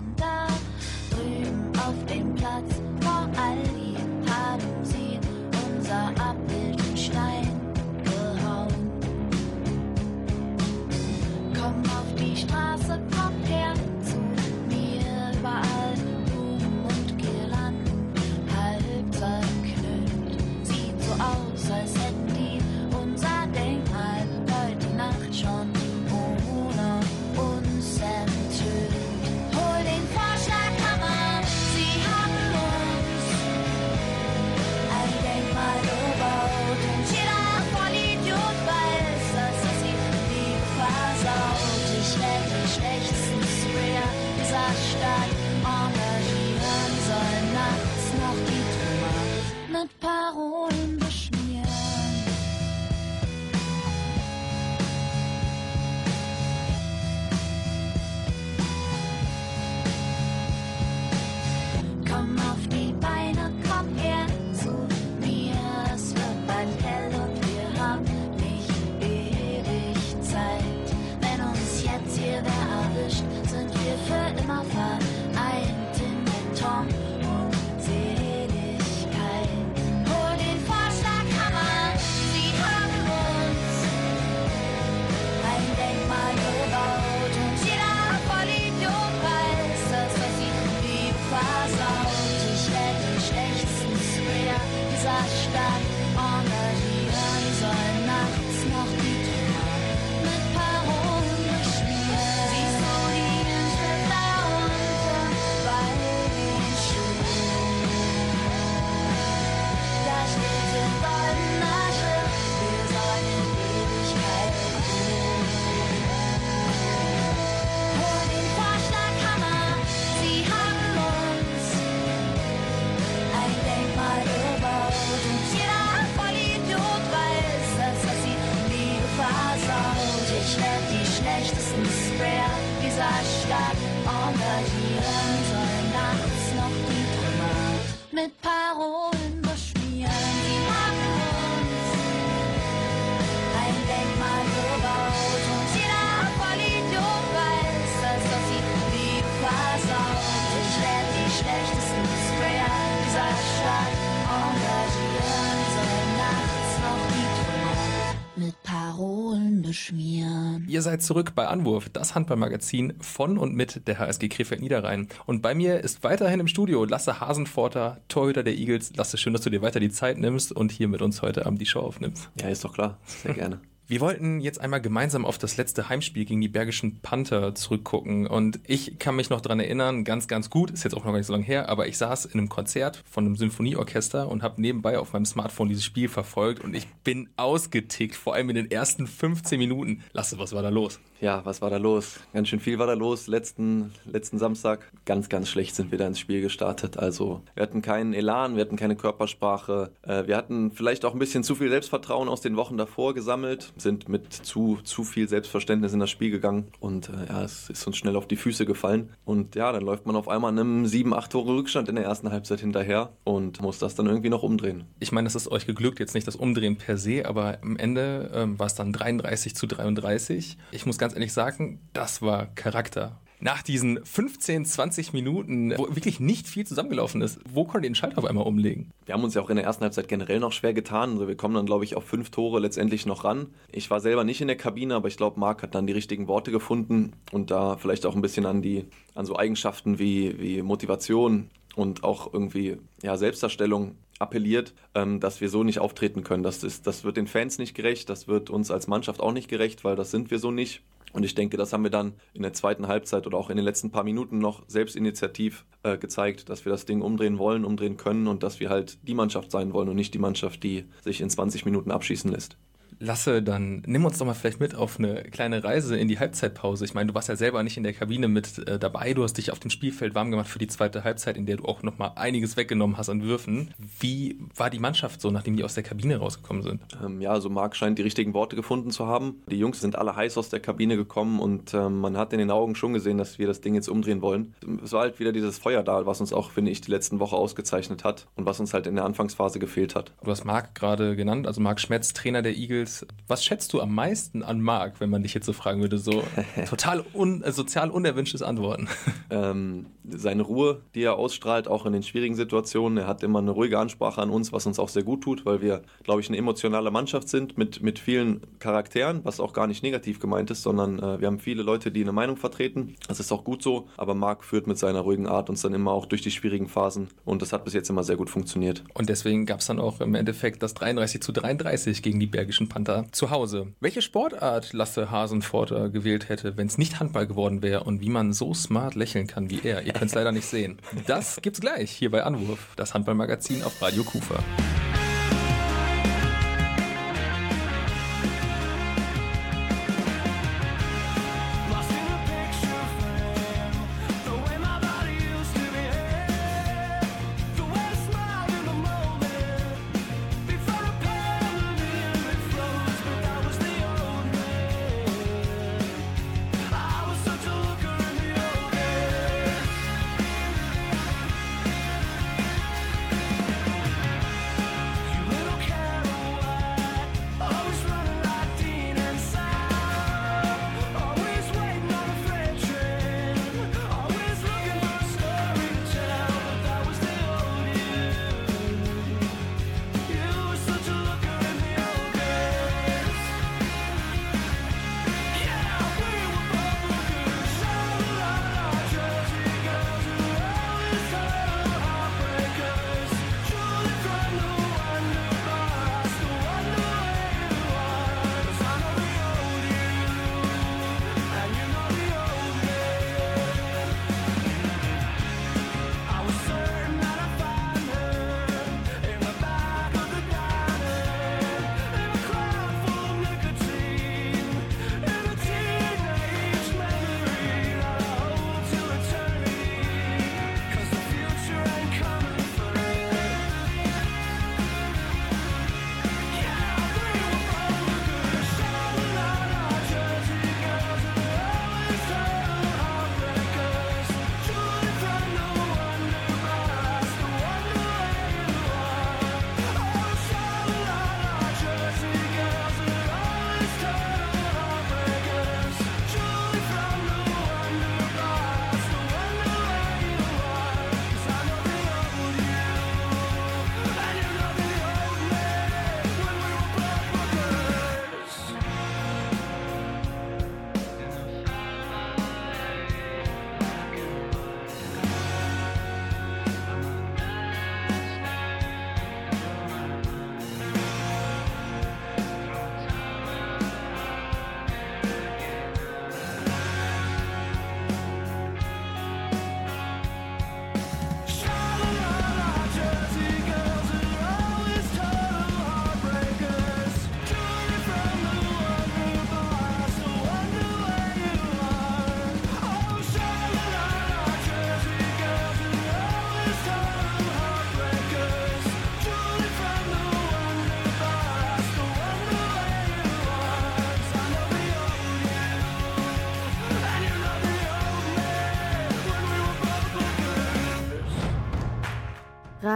Ihr 160.82 160.90
seid 160.90 161.02
zurück 161.04 161.36
bei 161.36 161.46
Anwurf, 161.46 161.90
das 161.90 162.16
Handballmagazin 162.16 162.94
von 162.98 163.38
und 163.38 163.54
mit 163.54 163.86
der 163.86 164.00
HSG 164.00 164.28
Krefeld 164.28 164.60
Niederrhein. 164.60 165.06
Und 165.26 165.40
bei 165.40 165.54
mir 165.54 165.78
ist 165.78 166.02
weiterhin 166.02 166.40
im 166.40 166.48
Studio 166.48 166.84
Lasse 166.84 167.20
Hasenforter, 167.20 168.00
Torhüter 168.08 168.42
der 168.42 168.54
Eagles. 168.54 168.90
Lasse, 168.96 169.16
schön, 169.16 169.32
dass 169.32 169.42
du 169.42 169.50
dir 169.50 169.62
weiter 169.62 169.78
die 169.78 169.90
Zeit 169.90 170.18
nimmst 170.18 170.50
und 170.50 170.72
hier 170.72 170.88
mit 170.88 171.00
uns 171.00 171.22
heute 171.22 171.46
Abend 171.46 171.60
die 171.60 171.66
Show 171.66 171.78
aufnimmst. 171.78 172.30
Ja, 172.40 172.48
ist 172.48 172.64
doch 172.64 172.74
klar. 172.74 172.98
Sehr 173.06 173.32
gerne. 173.32 173.60
Wir 173.92 174.00
wollten 174.00 174.40
jetzt 174.40 174.58
einmal 174.58 174.80
gemeinsam 174.80 175.26
auf 175.26 175.36
das 175.36 175.58
letzte 175.58 175.90
Heimspiel 175.90 176.24
gegen 176.24 176.40
die 176.40 176.48
Bergischen 176.48 177.00
Panther 177.02 177.54
zurückgucken. 177.54 178.26
Und 178.26 178.58
ich 178.66 178.98
kann 178.98 179.16
mich 179.16 179.28
noch 179.28 179.42
dran 179.42 179.60
erinnern, 179.60 180.04
ganz, 180.04 180.28
ganz 180.28 180.48
gut, 180.48 180.70
ist 180.70 180.82
jetzt 180.82 180.94
auch 180.94 181.04
noch 181.04 181.12
gar 181.12 181.18
nicht 181.18 181.26
so 181.26 181.34
lange 181.34 181.44
her, 181.44 181.68
aber 181.68 181.86
ich 181.86 181.98
saß 181.98 182.24
in 182.24 182.40
einem 182.40 182.48
Konzert 182.48 183.04
von 183.04 183.26
einem 183.26 183.36
Symphonieorchester 183.36 184.30
und 184.30 184.42
habe 184.42 184.62
nebenbei 184.62 184.98
auf 184.98 185.12
meinem 185.12 185.26
Smartphone 185.26 185.68
dieses 185.68 185.84
Spiel 185.84 186.08
verfolgt 186.08 186.64
und 186.64 186.72
ich 186.74 186.88
bin 187.04 187.28
ausgetickt, 187.36 188.16
vor 188.16 188.32
allem 188.32 188.48
in 188.48 188.56
den 188.56 188.70
ersten 188.70 189.06
15 189.06 189.58
Minuten. 189.58 190.02
Lasse, 190.14 190.38
was 190.38 190.54
war 190.54 190.62
da 190.62 190.70
los? 190.70 190.98
Ja, 191.22 191.40
was 191.44 191.62
war 191.62 191.70
da 191.70 191.76
los? 191.76 192.18
Ganz 192.32 192.48
schön 192.48 192.58
viel 192.58 192.80
war 192.80 192.88
da 192.88 192.94
los. 192.94 193.28
Letzten, 193.28 193.92
letzten 194.04 194.38
Samstag 194.38 194.90
ganz, 195.04 195.28
ganz 195.28 195.48
schlecht 195.48 195.76
sind 195.76 195.92
wir 195.92 195.98
da 195.98 196.08
ins 196.08 196.18
Spiel 196.18 196.40
gestartet. 196.40 196.98
Also 196.98 197.42
wir 197.54 197.62
hatten 197.62 197.80
keinen 197.80 198.12
Elan, 198.12 198.56
wir 198.56 198.62
hatten 198.62 198.74
keine 198.74 198.96
Körpersprache. 198.96 199.92
Äh, 200.02 200.26
wir 200.26 200.36
hatten 200.36 200.72
vielleicht 200.72 201.04
auch 201.04 201.12
ein 201.12 201.20
bisschen 201.20 201.44
zu 201.44 201.54
viel 201.54 201.68
Selbstvertrauen 201.68 202.28
aus 202.28 202.40
den 202.40 202.56
Wochen 202.56 202.76
davor 202.76 203.14
gesammelt, 203.14 203.72
sind 203.76 204.08
mit 204.08 204.32
zu, 204.32 204.80
zu 204.82 205.04
viel 205.04 205.28
Selbstverständnis 205.28 205.92
in 205.92 206.00
das 206.00 206.10
Spiel 206.10 206.32
gegangen 206.32 206.72
und 206.80 207.08
äh, 207.08 207.12
ja, 207.28 207.44
es 207.44 207.70
ist 207.70 207.86
uns 207.86 207.98
schnell 207.98 208.16
auf 208.16 208.26
die 208.26 208.34
Füße 208.34 208.66
gefallen. 208.66 209.10
Und 209.24 209.54
ja, 209.54 209.70
dann 209.70 209.84
läuft 209.84 210.06
man 210.06 210.16
auf 210.16 210.26
einmal 210.26 210.50
einem 210.50 210.86
7, 210.86 211.14
8 211.14 211.30
Tore 211.30 211.54
Rückstand 211.54 211.88
in 211.88 211.94
der 211.94 212.04
ersten 212.04 212.32
Halbzeit 212.32 212.58
hinterher 212.58 213.12
und 213.22 213.62
muss 213.62 213.78
das 213.78 213.94
dann 213.94 214.06
irgendwie 214.06 214.28
noch 214.28 214.42
umdrehen. 214.42 214.86
Ich 214.98 215.12
meine, 215.12 215.26
das 215.26 215.36
ist 215.36 215.46
euch 215.46 215.66
geglückt, 215.66 216.00
jetzt 216.00 216.14
nicht 216.14 216.26
das 216.26 216.34
Umdrehen 216.34 216.78
per 216.78 216.96
se, 216.96 217.26
aber 217.26 217.58
am 217.62 217.76
Ende 217.76 218.28
ähm, 218.34 218.58
war 218.58 218.66
es 218.66 218.74
dann 218.74 218.92
33 218.92 219.54
zu 219.54 219.68
33. 219.68 220.58
Ich 220.72 220.84
muss 220.84 220.98
ganz 220.98 221.11
ehrlich 221.14 221.32
sagen, 221.32 221.80
das 221.92 222.22
war 222.22 222.46
Charakter. 222.54 223.20
Nach 223.44 223.60
diesen 223.60 223.98
15, 224.04 224.64
20 224.64 225.12
Minuten, 225.12 225.76
wo 225.76 225.88
wirklich 225.88 226.20
nicht 226.20 226.46
viel 226.46 226.64
zusammengelaufen 226.64 227.22
ist, 227.22 227.40
wo 227.52 227.64
konnte 227.64 227.88
den 227.88 227.96
Schalter 227.96 228.18
auf 228.18 228.24
einmal 228.24 228.46
umlegen? 228.46 228.92
Wir 229.04 229.14
haben 229.14 229.24
uns 229.24 229.34
ja 229.34 229.42
auch 229.42 229.50
in 229.50 229.56
der 229.56 229.64
ersten 229.64 229.82
Halbzeit 229.82 230.06
generell 230.06 230.38
noch 230.38 230.52
schwer 230.52 230.72
getan. 230.72 231.14
Also 231.14 231.26
wir 231.26 231.36
kommen 231.36 231.56
dann, 231.56 231.66
glaube 231.66 231.84
ich, 231.84 231.96
auf 231.96 232.04
fünf 232.04 232.30
Tore 232.30 232.60
letztendlich 232.60 233.04
noch 233.04 233.24
ran. 233.24 233.48
Ich 233.72 233.90
war 233.90 233.98
selber 233.98 234.22
nicht 234.22 234.40
in 234.40 234.46
der 234.46 234.56
Kabine, 234.56 234.94
aber 234.94 235.08
ich 235.08 235.16
glaube, 235.16 235.40
Marc 235.40 235.64
hat 235.64 235.74
dann 235.74 235.88
die 235.88 235.92
richtigen 235.92 236.28
Worte 236.28 236.52
gefunden 236.52 237.14
und 237.32 237.50
da 237.50 237.76
vielleicht 237.78 238.06
auch 238.06 238.14
ein 238.14 238.22
bisschen 238.22 238.46
an 238.46 238.62
die, 238.62 238.84
an 239.16 239.26
so 239.26 239.36
Eigenschaften 239.36 239.98
wie, 239.98 240.38
wie 240.38 240.62
Motivation 240.62 241.50
und 241.74 242.04
auch 242.04 242.32
irgendwie 242.32 242.76
ja, 243.02 243.16
Selbstdarstellung 243.16 243.96
appelliert, 244.20 244.72
ähm, 244.94 245.18
dass 245.18 245.40
wir 245.40 245.48
so 245.48 245.64
nicht 245.64 245.80
auftreten 245.80 246.22
können. 246.22 246.44
Das, 246.44 246.62
ist, 246.62 246.86
das 246.86 247.02
wird 247.02 247.16
den 247.16 247.26
Fans 247.26 247.58
nicht 247.58 247.74
gerecht, 247.74 248.08
das 248.08 248.28
wird 248.28 248.50
uns 248.50 248.70
als 248.70 248.86
Mannschaft 248.86 249.20
auch 249.20 249.32
nicht 249.32 249.48
gerecht, 249.48 249.82
weil 249.82 249.96
das 249.96 250.12
sind 250.12 250.30
wir 250.30 250.38
so 250.38 250.52
nicht. 250.52 250.82
Und 251.12 251.24
ich 251.24 251.34
denke, 251.34 251.56
das 251.56 251.72
haben 251.72 251.84
wir 251.84 251.90
dann 251.90 252.14
in 252.32 252.42
der 252.42 252.52
zweiten 252.52 252.88
Halbzeit 252.88 253.26
oder 253.26 253.36
auch 253.36 253.50
in 253.50 253.56
den 253.56 253.64
letzten 253.64 253.90
paar 253.90 254.04
Minuten 254.04 254.38
noch 254.38 254.62
selbstinitiativ 254.66 255.64
äh, 255.82 255.98
gezeigt, 255.98 256.48
dass 256.48 256.64
wir 256.64 256.72
das 256.72 256.86
Ding 256.86 257.02
umdrehen 257.02 257.38
wollen, 257.38 257.64
umdrehen 257.64 257.96
können 257.96 258.26
und 258.26 258.42
dass 258.42 258.60
wir 258.60 258.70
halt 258.70 258.98
die 259.06 259.14
Mannschaft 259.14 259.50
sein 259.50 259.72
wollen 259.72 259.88
und 259.88 259.96
nicht 259.96 260.14
die 260.14 260.18
Mannschaft, 260.18 260.62
die 260.62 260.84
sich 261.02 261.20
in 261.20 261.30
20 261.30 261.64
Minuten 261.64 261.90
abschießen 261.90 262.30
lässt. 262.30 262.56
Lasse, 263.02 263.42
dann 263.42 263.82
nimm 263.84 264.04
uns 264.04 264.18
doch 264.18 264.26
mal 264.26 264.34
vielleicht 264.34 264.60
mit 264.60 264.76
auf 264.76 264.98
eine 264.98 265.24
kleine 265.24 265.64
Reise 265.64 265.98
in 265.98 266.06
die 266.06 266.20
Halbzeitpause. 266.20 266.84
Ich 266.84 266.94
meine, 266.94 267.08
du 267.08 267.14
warst 267.14 267.28
ja 267.28 267.34
selber 267.34 267.62
nicht 267.64 267.76
in 267.76 267.82
der 267.82 267.94
Kabine 267.94 268.28
mit 268.28 268.66
äh, 268.68 268.78
dabei. 268.78 269.12
Du 269.12 269.24
hast 269.24 269.38
dich 269.38 269.50
auf 269.50 269.58
dem 269.58 269.70
Spielfeld 269.70 270.14
warm 270.14 270.30
gemacht 270.30 270.48
für 270.48 270.60
die 270.60 270.68
zweite 270.68 271.02
Halbzeit, 271.02 271.36
in 271.36 271.44
der 271.44 271.56
du 271.56 271.64
auch 271.64 271.82
noch 271.82 271.98
mal 271.98 272.12
einiges 272.14 272.56
weggenommen 272.56 272.96
hast 272.96 273.08
an 273.08 273.22
Würfen. 273.22 273.74
Wie 273.98 274.38
war 274.54 274.70
die 274.70 274.78
Mannschaft 274.78 275.20
so, 275.20 275.32
nachdem 275.32 275.56
die 275.56 275.64
aus 275.64 275.74
der 275.74 275.82
Kabine 275.82 276.18
rausgekommen 276.18 276.62
sind? 276.62 276.80
Ähm, 277.04 277.20
ja, 277.20 277.30
also 277.30 277.50
Marc 277.50 277.74
scheint 277.74 277.98
die 277.98 278.02
richtigen 278.02 278.34
Worte 278.34 278.54
gefunden 278.54 278.92
zu 278.92 279.08
haben. 279.08 279.42
Die 279.50 279.58
Jungs 279.58 279.80
sind 279.80 279.96
alle 279.96 280.14
heiß 280.14 280.38
aus 280.38 280.48
der 280.48 280.60
Kabine 280.60 280.96
gekommen 280.96 281.40
und 281.40 281.74
ähm, 281.74 281.98
man 281.98 282.16
hat 282.16 282.32
in 282.32 282.38
den 282.38 282.52
Augen 282.52 282.76
schon 282.76 282.92
gesehen, 282.92 283.18
dass 283.18 283.36
wir 283.36 283.48
das 283.48 283.60
Ding 283.60 283.74
jetzt 283.74 283.88
umdrehen 283.88 284.22
wollen. 284.22 284.54
Es 284.84 284.92
war 284.92 285.00
halt 285.00 285.18
wieder 285.18 285.32
dieses 285.32 285.58
Feuer 285.58 285.82
da, 285.82 286.06
was 286.06 286.20
uns 286.20 286.32
auch, 286.32 286.52
finde 286.52 286.70
ich, 286.70 286.80
die 286.82 286.92
letzten 286.92 287.18
Woche 287.18 287.34
ausgezeichnet 287.34 288.04
hat 288.04 288.28
und 288.36 288.46
was 288.46 288.60
uns 288.60 288.72
halt 288.74 288.86
in 288.86 288.94
der 288.94 289.04
Anfangsphase 289.04 289.58
gefehlt 289.58 289.96
hat. 289.96 290.12
Du 290.22 290.30
hast 290.30 290.44
Marc 290.44 290.76
gerade 290.76 291.16
genannt, 291.16 291.48
also 291.48 291.60
Marc 291.60 291.80
Schmetz, 291.80 292.12
Trainer 292.12 292.42
der 292.42 292.56
Eagles. 292.56 292.91
Was 293.28 293.44
schätzt 293.44 293.72
du 293.72 293.80
am 293.80 293.94
meisten 293.94 294.42
an 294.42 294.60
Marc, 294.60 295.00
wenn 295.00 295.10
man 295.10 295.22
dich 295.22 295.34
jetzt 295.34 295.46
so 295.46 295.52
fragen 295.52 295.80
würde? 295.80 295.98
So 295.98 296.22
total 296.68 297.04
un, 297.14 297.42
äh, 297.42 297.52
sozial 297.52 297.90
unerwünschtes 297.90 298.42
Antworten. 298.42 298.88
ähm, 299.30 299.86
seine 300.08 300.42
Ruhe, 300.42 300.82
die 300.94 301.02
er 301.02 301.16
ausstrahlt, 301.16 301.68
auch 301.68 301.86
in 301.86 301.92
den 301.92 302.02
schwierigen 302.02 302.34
Situationen. 302.34 302.98
Er 302.98 303.06
hat 303.06 303.22
immer 303.22 303.38
eine 303.38 303.50
ruhige 303.50 303.78
Ansprache 303.78 304.20
an 304.20 304.30
uns, 304.30 304.52
was 304.52 304.66
uns 304.66 304.78
auch 304.78 304.88
sehr 304.88 305.02
gut 305.02 305.22
tut, 305.22 305.46
weil 305.46 305.62
wir, 305.62 305.82
glaube 306.02 306.20
ich, 306.20 306.28
eine 306.28 306.38
emotionale 306.38 306.90
Mannschaft 306.90 307.28
sind 307.28 307.58
mit, 307.58 307.82
mit 307.82 307.98
vielen 307.98 308.40
Charakteren, 308.58 309.24
was 309.24 309.40
auch 309.40 309.52
gar 309.52 309.66
nicht 309.66 309.82
negativ 309.82 310.20
gemeint 310.20 310.50
ist, 310.50 310.62
sondern 310.62 310.98
äh, 310.98 311.20
wir 311.20 311.26
haben 311.26 311.38
viele 311.38 311.62
Leute, 311.62 311.90
die 311.90 312.02
eine 312.02 312.12
Meinung 312.12 312.36
vertreten. 312.36 312.94
Das 313.08 313.20
ist 313.20 313.32
auch 313.32 313.44
gut 313.44 313.62
so, 313.62 313.88
aber 313.96 314.14
Marc 314.14 314.44
führt 314.44 314.66
mit 314.66 314.78
seiner 314.78 315.00
ruhigen 315.00 315.26
Art 315.26 315.50
uns 315.50 315.62
dann 315.62 315.74
immer 315.74 315.92
auch 315.92 316.06
durch 316.06 316.22
die 316.22 316.30
schwierigen 316.30 316.68
Phasen 316.68 317.08
und 317.24 317.42
das 317.42 317.52
hat 317.52 317.64
bis 317.64 317.74
jetzt 317.74 317.90
immer 317.90 318.04
sehr 318.04 318.16
gut 318.16 318.30
funktioniert. 318.30 318.84
Und 318.94 319.08
deswegen 319.08 319.46
gab 319.46 319.60
es 319.60 319.66
dann 319.66 319.80
auch 319.80 320.00
im 320.00 320.14
Endeffekt 320.14 320.62
das 320.62 320.74
33 320.74 321.22
zu 321.22 321.32
33 321.32 322.02
gegen 322.02 322.20
die 322.20 322.26
Bergischen 322.26 322.68
Panther 322.72 323.04
zu 323.12 323.30
Hause. 323.30 323.74
Welche 323.80 324.00
Sportart 324.00 324.72
Lasse 324.72 325.10
Hasenforter 325.10 325.90
gewählt 325.90 326.30
hätte, 326.30 326.56
wenn 326.56 326.66
es 326.66 326.78
nicht 326.78 327.00
Handball 327.00 327.26
geworden 327.26 327.60
wäre 327.60 327.84
und 327.84 328.00
wie 328.00 328.08
man 328.08 328.32
so 328.32 328.54
smart 328.54 328.94
lächeln 328.94 329.26
kann 329.26 329.50
wie 329.50 329.60
er? 329.62 329.82
Ihr 329.82 329.92
könnt 329.92 330.10
es 330.10 330.14
leider 330.14 330.32
nicht 330.32 330.46
sehen. 330.46 330.78
Das 331.06 331.40
gibt's 331.42 331.60
gleich 331.60 331.90
hier 331.90 332.10
bei 332.10 332.24
Anwurf, 332.24 332.72
das 332.76 332.94
Handballmagazin 332.94 333.62
auf 333.62 333.80
Radio 333.82 334.04
Kufa. 334.04 334.42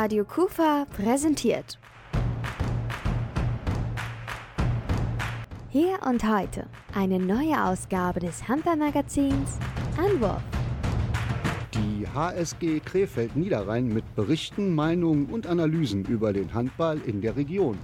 Radio 0.07 0.25
Kufa 0.25 0.87
präsentiert. 0.97 1.81
Hier 5.69 5.99
und 6.09 6.23
heute 6.23 6.69
eine 6.95 7.19
neue 7.19 7.61
Ausgabe 7.65 8.21
des 8.21 8.47
Handballmagazins 8.47 9.59
Anwurf. 9.99 10.41
Die 11.75 12.07
HSG 12.07 12.79
Krefeld 12.85 13.35
Niederrhein 13.35 13.89
mit 13.89 14.15
Berichten, 14.15 14.77
Meinungen 14.77 15.27
und 15.27 15.49
Analysen 15.49 16.05
über 16.05 16.33
den 16.33 16.55
Handball 16.55 17.01
in 17.05 17.21
der 17.21 17.35
Region. 17.35 17.77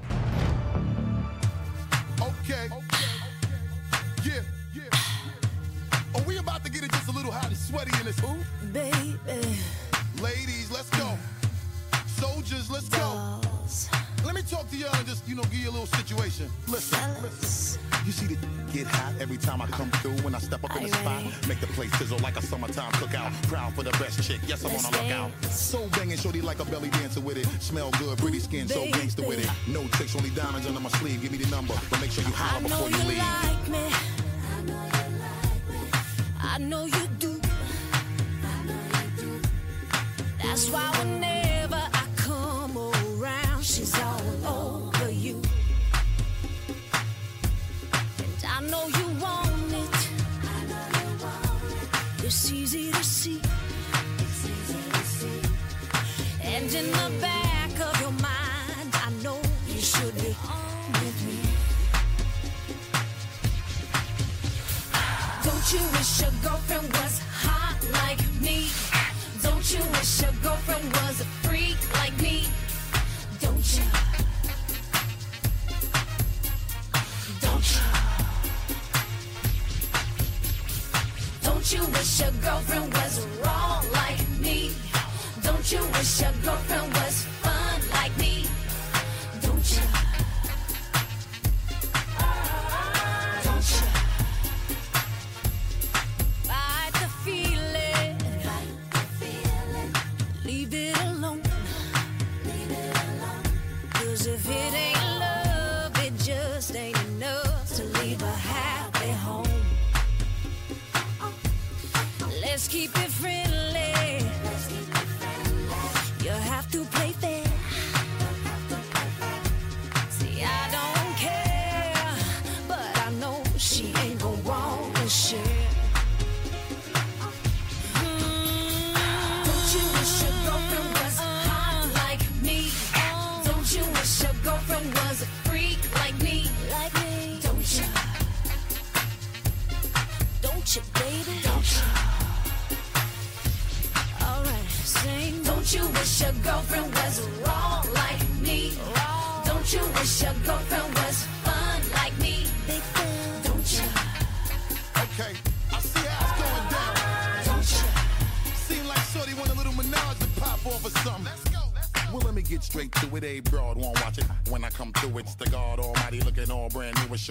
Chick. 24.32 24.48
Yes, 24.48 24.64
I'm 24.64 24.72
Let's 24.72 24.84
on 24.86 24.94
a 24.94 25.02
lookout. 25.02 25.30
So 25.50 25.86
banging, 25.88 26.16
shorty 26.16 26.40
like 26.40 26.60
a 26.60 26.64
belly 26.64 26.88
dancer 26.90 27.20
with 27.20 27.36
it. 27.36 27.46
Smell 27.62 27.90
good, 27.98 28.18
pretty 28.18 28.38
skin, 28.40 28.68
so 28.68 28.80
Baby. 28.80 28.92
gangster 28.92 29.26
with 29.26 29.38
it. 29.44 29.50
No 29.72 29.86
tricks, 29.88 30.16
only 30.16 30.30
diamonds 30.30 30.66
under 30.66 30.80
my 30.80 30.88
sleeve. 30.90 31.22
Give 31.22 31.32
me 31.32 31.38
the 31.38 31.50
number, 31.50 31.74
but 31.90 32.00
make 32.00 32.10
sure 32.10 32.24
you 32.24 32.30
I 32.30 32.36
holler 32.36 32.68
know 32.68 32.84
before 32.84 32.90
you 32.90 32.96
you 32.96 33.08
leave. 33.08 33.18
like 33.18 33.68
me. 33.68 33.92
I 36.44 36.58
know 36.58 36.84
you 36.84 36.90
do. 36.92 36.98
That's 36.98 37.01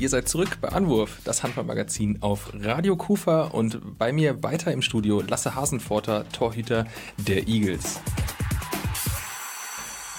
Ihr 0.00 0.08
seid 0.08 0.28
zurück 0.28 0.56
bei 0.62 0.68
Anwurf, 0.70 1.20
das 1.24 1.42
Handballmagazin 1.42 2.22
auf 2.22 2.52
Radio 2.54 2.96
Kufa 2.96 3.42
und 3.42 3.98
bei 3.98 4.12
mir 4.12 4.42
weiter 4.42 4.72
im 4.72 4.80
Studio 4.80 5.20
Lasse 5.20 5.54
Hasenforter, 5.54 6.26
Torhüter 6.30 6.86
der 7.18 7.46
Eagles. 7.46 8.00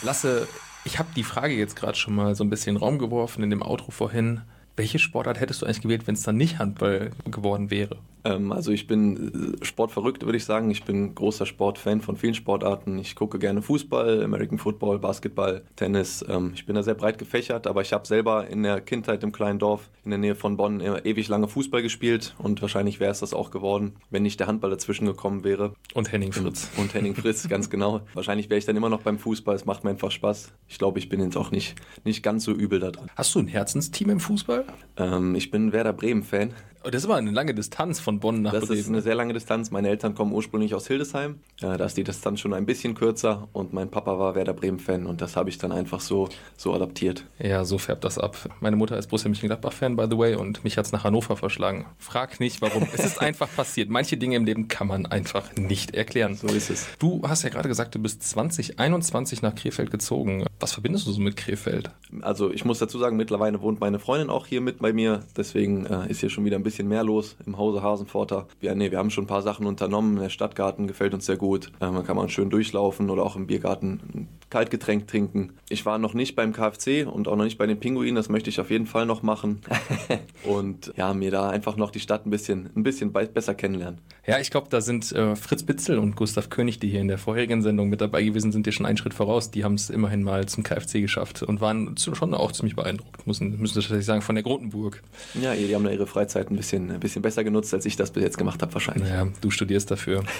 Lasse, 0.04 0.48
Ich 0.84 1.00
habe 1.00 1.10
die 1.16 1.24
Frage 1.24 1.56
jetzt 1.56 1.76
gerade 1.76 1.98
schon 1.98 2.14
mal 2.14 2.36
so 2.36 2.44
ein 2.44 2.50
bisschen 2.52 2.78
Raum 2.78 3.00
geworfen 3.00 3.44
in 3.44 3.50
dem 3.50 3.64
Outro 3.64 3.90
vorhin. 3.90 4.42
Welche 4.76 5.00
Sportart 5.00 5.40
hättest 5.40 5.64
du 5.64 5.66
eigentlich 5.66 5.82
gewählt, 5.82 6.06
wenn 6.06 6.14
es 6.14 6.22
dann 6.22 6.38
nicht 6.38 6.60
Handball 6.60 7.10
geworden 7.26 7.72
wäre? 7.72 7.98
Ähm, 8.24 8.52
also 8.52 8.72
ich 8.72 8.88
bin 8.88 9.58
äh, 9.62 9.66
sportverrückt, 9.66 10.26
würde 10.26 10.38
ich 10.38 10.46
sagen. 10.46 10.70
Ich 10.72 10.84
bin 10.84 11.16
großer 11.16 11.46
Sportfan 11.46 12.02
von 12.02 12.18
vielen 12.18 12.34
Sportarten. 12.34 12.98
Ich 13.00 13.16
gucke 13.16 13.40
gerne 13.40 13.62
Fußball, 13.62 14.24
American 14.24 14.58
Football, 14.58 15.00
Basketball, 15.00 15.64
Tennis. 15.76 16.24
Ähm, 16.28 16.52
ich 16.54 16.66
bin 16.66 16.76
da 16.76 16.84
sehr 16.84 16.96
breit 16.96 17.18
gefächert, 17.18 17.68
aber 17.68 17.82
ich 17.82 17.94
habe 17.94 18.08
selber 18.08 18.48
in 18.48 18.64
der 18.64 18.82
Kindheit 18.82 19.24
im 19.24 19.32
kleinen 19.32 19.60
Dorf 19.60 19.90
in 20.04 20.12
der 20.12 20.20
Nähe 20.20 20.36
von 20.36 20.58
Bonn 20.58 20.80
immer 20.80 21.06
ewig 21.06 21.28
lange 21.28 21.48
Fußball 21.48 21.82
gespielt 21.82 22.36
und 22.40 22.62
wahrscheinlich 22.62 23.00
wäre 23.00 23.12
es 23.12 23.20
das 23.20 23.34
auch 23.34 23.52
geworden, 23.52 23.94
wenn 24.10 24.24
nicht 24.24 24.40
der 24.40 24.48
Handball 24.48 24.72
dazwischen 24.72 25.06
gekommen 25.06 25.44
wäre. 25.44 25.74
Und 25.94 26.12
Henning 26.12 26.32
Fritz. 26.32 26.70
Und 26.78 26.94
Henning 26.94 27.16
Fritz, 27.16 27.48
ganz 27.48 27.70
genau. 27.70 28.02
Wahrscheinlich 28.14 28.50
wäre 28.50 28.58
ich 28.58 28.66
dann 28.66 28.76
immer 28.76 28.90
noch 28.90 29.02
beim 29.02 29.20
Fußball. 29.20 29.56
Es 29.56 29.66
macht 29.66 29.84
mir 29.84 29.92
einfach 29.92 30.12
Spaß. 30.12 30.52
Ich 30.68 30.78
glaube, 30.78 31.00
ich 31.00 31.10
bin 31.10 31.22
jetzt 31.22 31.38
auch 31.38 31.52
nicht, 31.52 31.76
nicht 32.04 32.24
ganz 32.24 32.44
so 32.44 32.52
übel 32.52 32.80
da 32.80 32.92
drin. 32.92 33.08
Hast 33.16 33.36
du 33.36 33.40
ein 33.40 33.48
Herzensteam 33.48 34.10
im 34.10 34.20
Fußball? 34.20 34.66
Ähm, 34.98 35.36
ich 35.36 35.52
bin 35.52 35.72
Werder 35.72 35.94
Bremen-Fan. 35.94 36.54
Oh, 36.84 36.90
das 36.90 37.04
ist 37.04 37.06
aber 37.06 37.18
eine 37.18 37.32
lange 37.32 37.54
Distanz 37.54 38.00
von 38.00 38.20
Bonn 38.20 38.42
nach 38.42 38.52
Das 38.54 38.64
ist 38.64 38.70
Bremen. 38.70 38.96
eine 38.96 39.02
sehr 39.04 39.14
lange 39.14 39.34
Distanz. 39.34 39.70
Meine 39.70 39.90
Eltern 39.90 40.16
kommen 40.16 40.32
ursprünglich 40.34 40.74
aus 40.74 40.88
Hildesheim. 40.88 41.40
Äh, 41.62 41.78
da 41.78 41.86
ist 41.86 41.96
die 41.96 42.04
Distanz 42.04 42.40
schon 42.40 42.54
ein 42.54 42.66
bisschen 42.66 42.96
kürzer 42.96 43.48
und 43.54 43.72
mein 43.72 43.90
Papa 43.92 44.18
war 44.18 44.34
Werder 44.34 44.54
Bremen-Fan 44.54 45.06
und 45.06 45.22
das 45.22 45.36
habe 45.36 45.50
ich 45.50 45.60
dann 45.60 45.72
einfach 45.72 46.00
so, 46.00 46.28
so 46.58 46.74
adaptiert. 46.74 47.26
Ja, 47.38 47.66
so 47.66 47.78
färbt 47.78 48.04
das 48.04 48.18
ab. 48.18 48.36
Meine 48.62 48.78
Mutter 48.78 48.98
ist 48.98 49.08
Borussia 49.08 49.30
Mönchengladbach-Fan, 49.30 49.96
by 49.96 50.08
the 50.10 50.18
way, 50.18 50.36
und 50.36 50.64
mich 50.64 50.78
hat 50.78 50.86
es 50.88 50.92
nach 50.92 51.04
Hannover 51.04 51.38
verschlagen. 51.38 51.86
Frag 52.00 52.40
nicht, 52.40 52.62
warum. 52.64 52.88
es 52.94 53.06
ist 53.06 53.22
einfach 53.22 53.50
passiert. 53.56 53.90
Manche 53.90 54.18
Dinge 54.18 54.36
im 54.38 54.46
Leben 54.46 54.68
kann 54.68 54.88
man 54.88 55.06
einfach 55.06 55.56
nicht 55.58 55.94
erklären. 55.94 56.34
So 56.36 56.48
ist 56.48 56.72
es. 56.72 56.88
Du 56.98 57.22
hast 57.28 57.44
ja 57.44 57.50
gerade 57.50 57.70
gesagt, 57.70 57.94
du 57.94 58.00
bist 58.00 58.24
2021 58.24 59.44
nach 59.44 59.54
Krefeld 59.54 59.92
gezogen. 59.92 60.46
Was 60.60 60.74
verbindest 60.74 61.06
du 61.06 61.12
so 61.12 61.22
mit 61.22 61.38
Krefeld? 61.38 61.92
Also 62.22 62.52
ich 62.52 62.66
muss 62.66 62.80
dazu 62.80 62.98
sagen, 62.98 63.18
mittlerweile 63.18 63.62
wohnt 63.62 63.80
meine 63.80 64.00
Freundin 64.00 64.30
auch 64.32 64.48
hier 64.48 64.62
mit 64.62 64.80
bei 64.80 64.94
mir. 64.94 65.22
Deswegen 65.38 65.86
äh, 65.86 66.10
ist 66.10 66.20
hier 66.22 66.30
schon 66.30 66.44
wieder 66.46 66.56
ein 66.58 66.64
bisschen 66.64 66.71
mehr 66.80 67.04
los 67.04 67.36
im 67.46 67.58
Hause 67.58 67.82
Hasenforter. 67.82 68.48
Ja, 68.62 68.74
nee, 68.76 68.92
wir 68.92 68.98
haben 68.98 69.10
schon 69.10 69.26
ein 69.26 69.28
paar 69.28 69.42
Sachen 69.42 69.66
unternommen. 69.66 70.18
Der 70.18 70.30
Stadtgarten 70.30 70.88
gefällt 70.88 71.14
uns 71.14 71.26
sehr 71.26 71.38
gut. 71.38 71.72
Äh, 71.80 71.90
man 71.92 72.06
kann 72.06 72.16
mal 72.16 72.30
schön 72.30 72.50
durchlaufen 72.50 73.10
oder 73.10 73.24
auch 73.24 73.36
im 73.36 73.48
Biergarten 73.48 74.00
ein 74.14 74.28
Kaltgetränk 74.50 75.08
trinken. 75.08 75.54
Ich 75.70 75.86
war 75.86 75.98
noch 75.98 76.14
nicht 76.14 76.36
beim 76.36 76.52
KFC 76.54 77.08
und 77.08 77.28
auch 77.28 77.36
noch 77.36 77.46
nicht 77.46 77.58
bei 77.58 77.68
den 77.68 77.80
Pinguinen. 77.80 78.16
Das 78.16 78.28
möchte 78.30 78.50
ich 78.50 78.60
auf 78.60 78.70
jeden 78.70 78.86
Fall 78.86 79.06
noch 79.06 79.22
machen. 79.24 79.62
und 80.44 80.92
ja, 80.98 81.14
mir 81.14 81.32
da 81.32 81.50
einfach 81.50 81.76
noch 81.78 81.92
die 81.92 82.00
Stadt 82.00 82.26
ein 82.26 82.30
bisschen, 82.30 82.70
ein 82.76 82.84
bisschen 82.84 83.12
be- 83.14 83.28
besser 83.34 83.54
kennenlernen. 83.56 84.00
Ja, 84.26 84.40
ich 84.40 84.52
glaube, 84.52 84.68
da 84.70 84.82
sind 84.82 85.12
äh, 85.14 85.36
Fritz 85.36 85.64
Bitzel 85.64 85.98
und 86.00 86.16
Gustav 86.16 86.50
König, 86.50 86.80
die 86.80 86.90
hier 86.90 87.02
in 87.02 87.08
der 87.08 87.18
vorherigen 87.18 87.62
Sendung 87.62 87.90
mit 87.90 88.02
dabei 88.02 88.24
gewesen 88.24 88.52
sind, 88.52 88.66
dir 88.66 88.72
schon 88.72 88.86
einen 88.86 88.98
Schritt 88.98 89.14
voraus. 89.14 89.52
Die 89.52 89.64
haben 89.64 89.76
es 89.76 89.90
immerhin 89.90 90.22
mal 90.24 90.46
zum 90.48 90.64
KFC 90.64 91.02
geschafft 91.02 91.44
und 91.44 91.62
waren 91.62 91.96
schon 91.98 92.34
auch 92.34 92.52
ziemlich 92.52 92.76
beeindruckt, 92.76 93.26
müssen, 93.26 93.60
müssen 93.60 93.76
wir 93.76 93.82
tatsächlich 93.82 94.06
sagen, 94.06 94.22
von 94.22 94.36
der 94.36 94.44
Grotenburg. 94.44 95.02
Ja, 95.42 95.56
die 95.56 95.74
haben 95.74 95.84
da 95.84 95.92
ihre 95.92 96.08
Freizeit 96.08 96.52
ein 96.52 96.56
bisschen, 96.62 96.92
ein 96.92 97.00
bisschen 97.00 97.22
besser 97.22 97.44
genutzt, 97.44 97.74
als 97.74 97.86
ich 97.86 97.96
das 97.96 98.12
bis 98.12 98.24
jetzt 98.24 98.38
gemacht 98.38 98.62
habe 98.62 98.74
wahrscheinlich. 98.74 99.10
Naja, 99.10 99.28
du 99.42 99.52
studierst 99.52 99.92
dafür. 99.92 100.24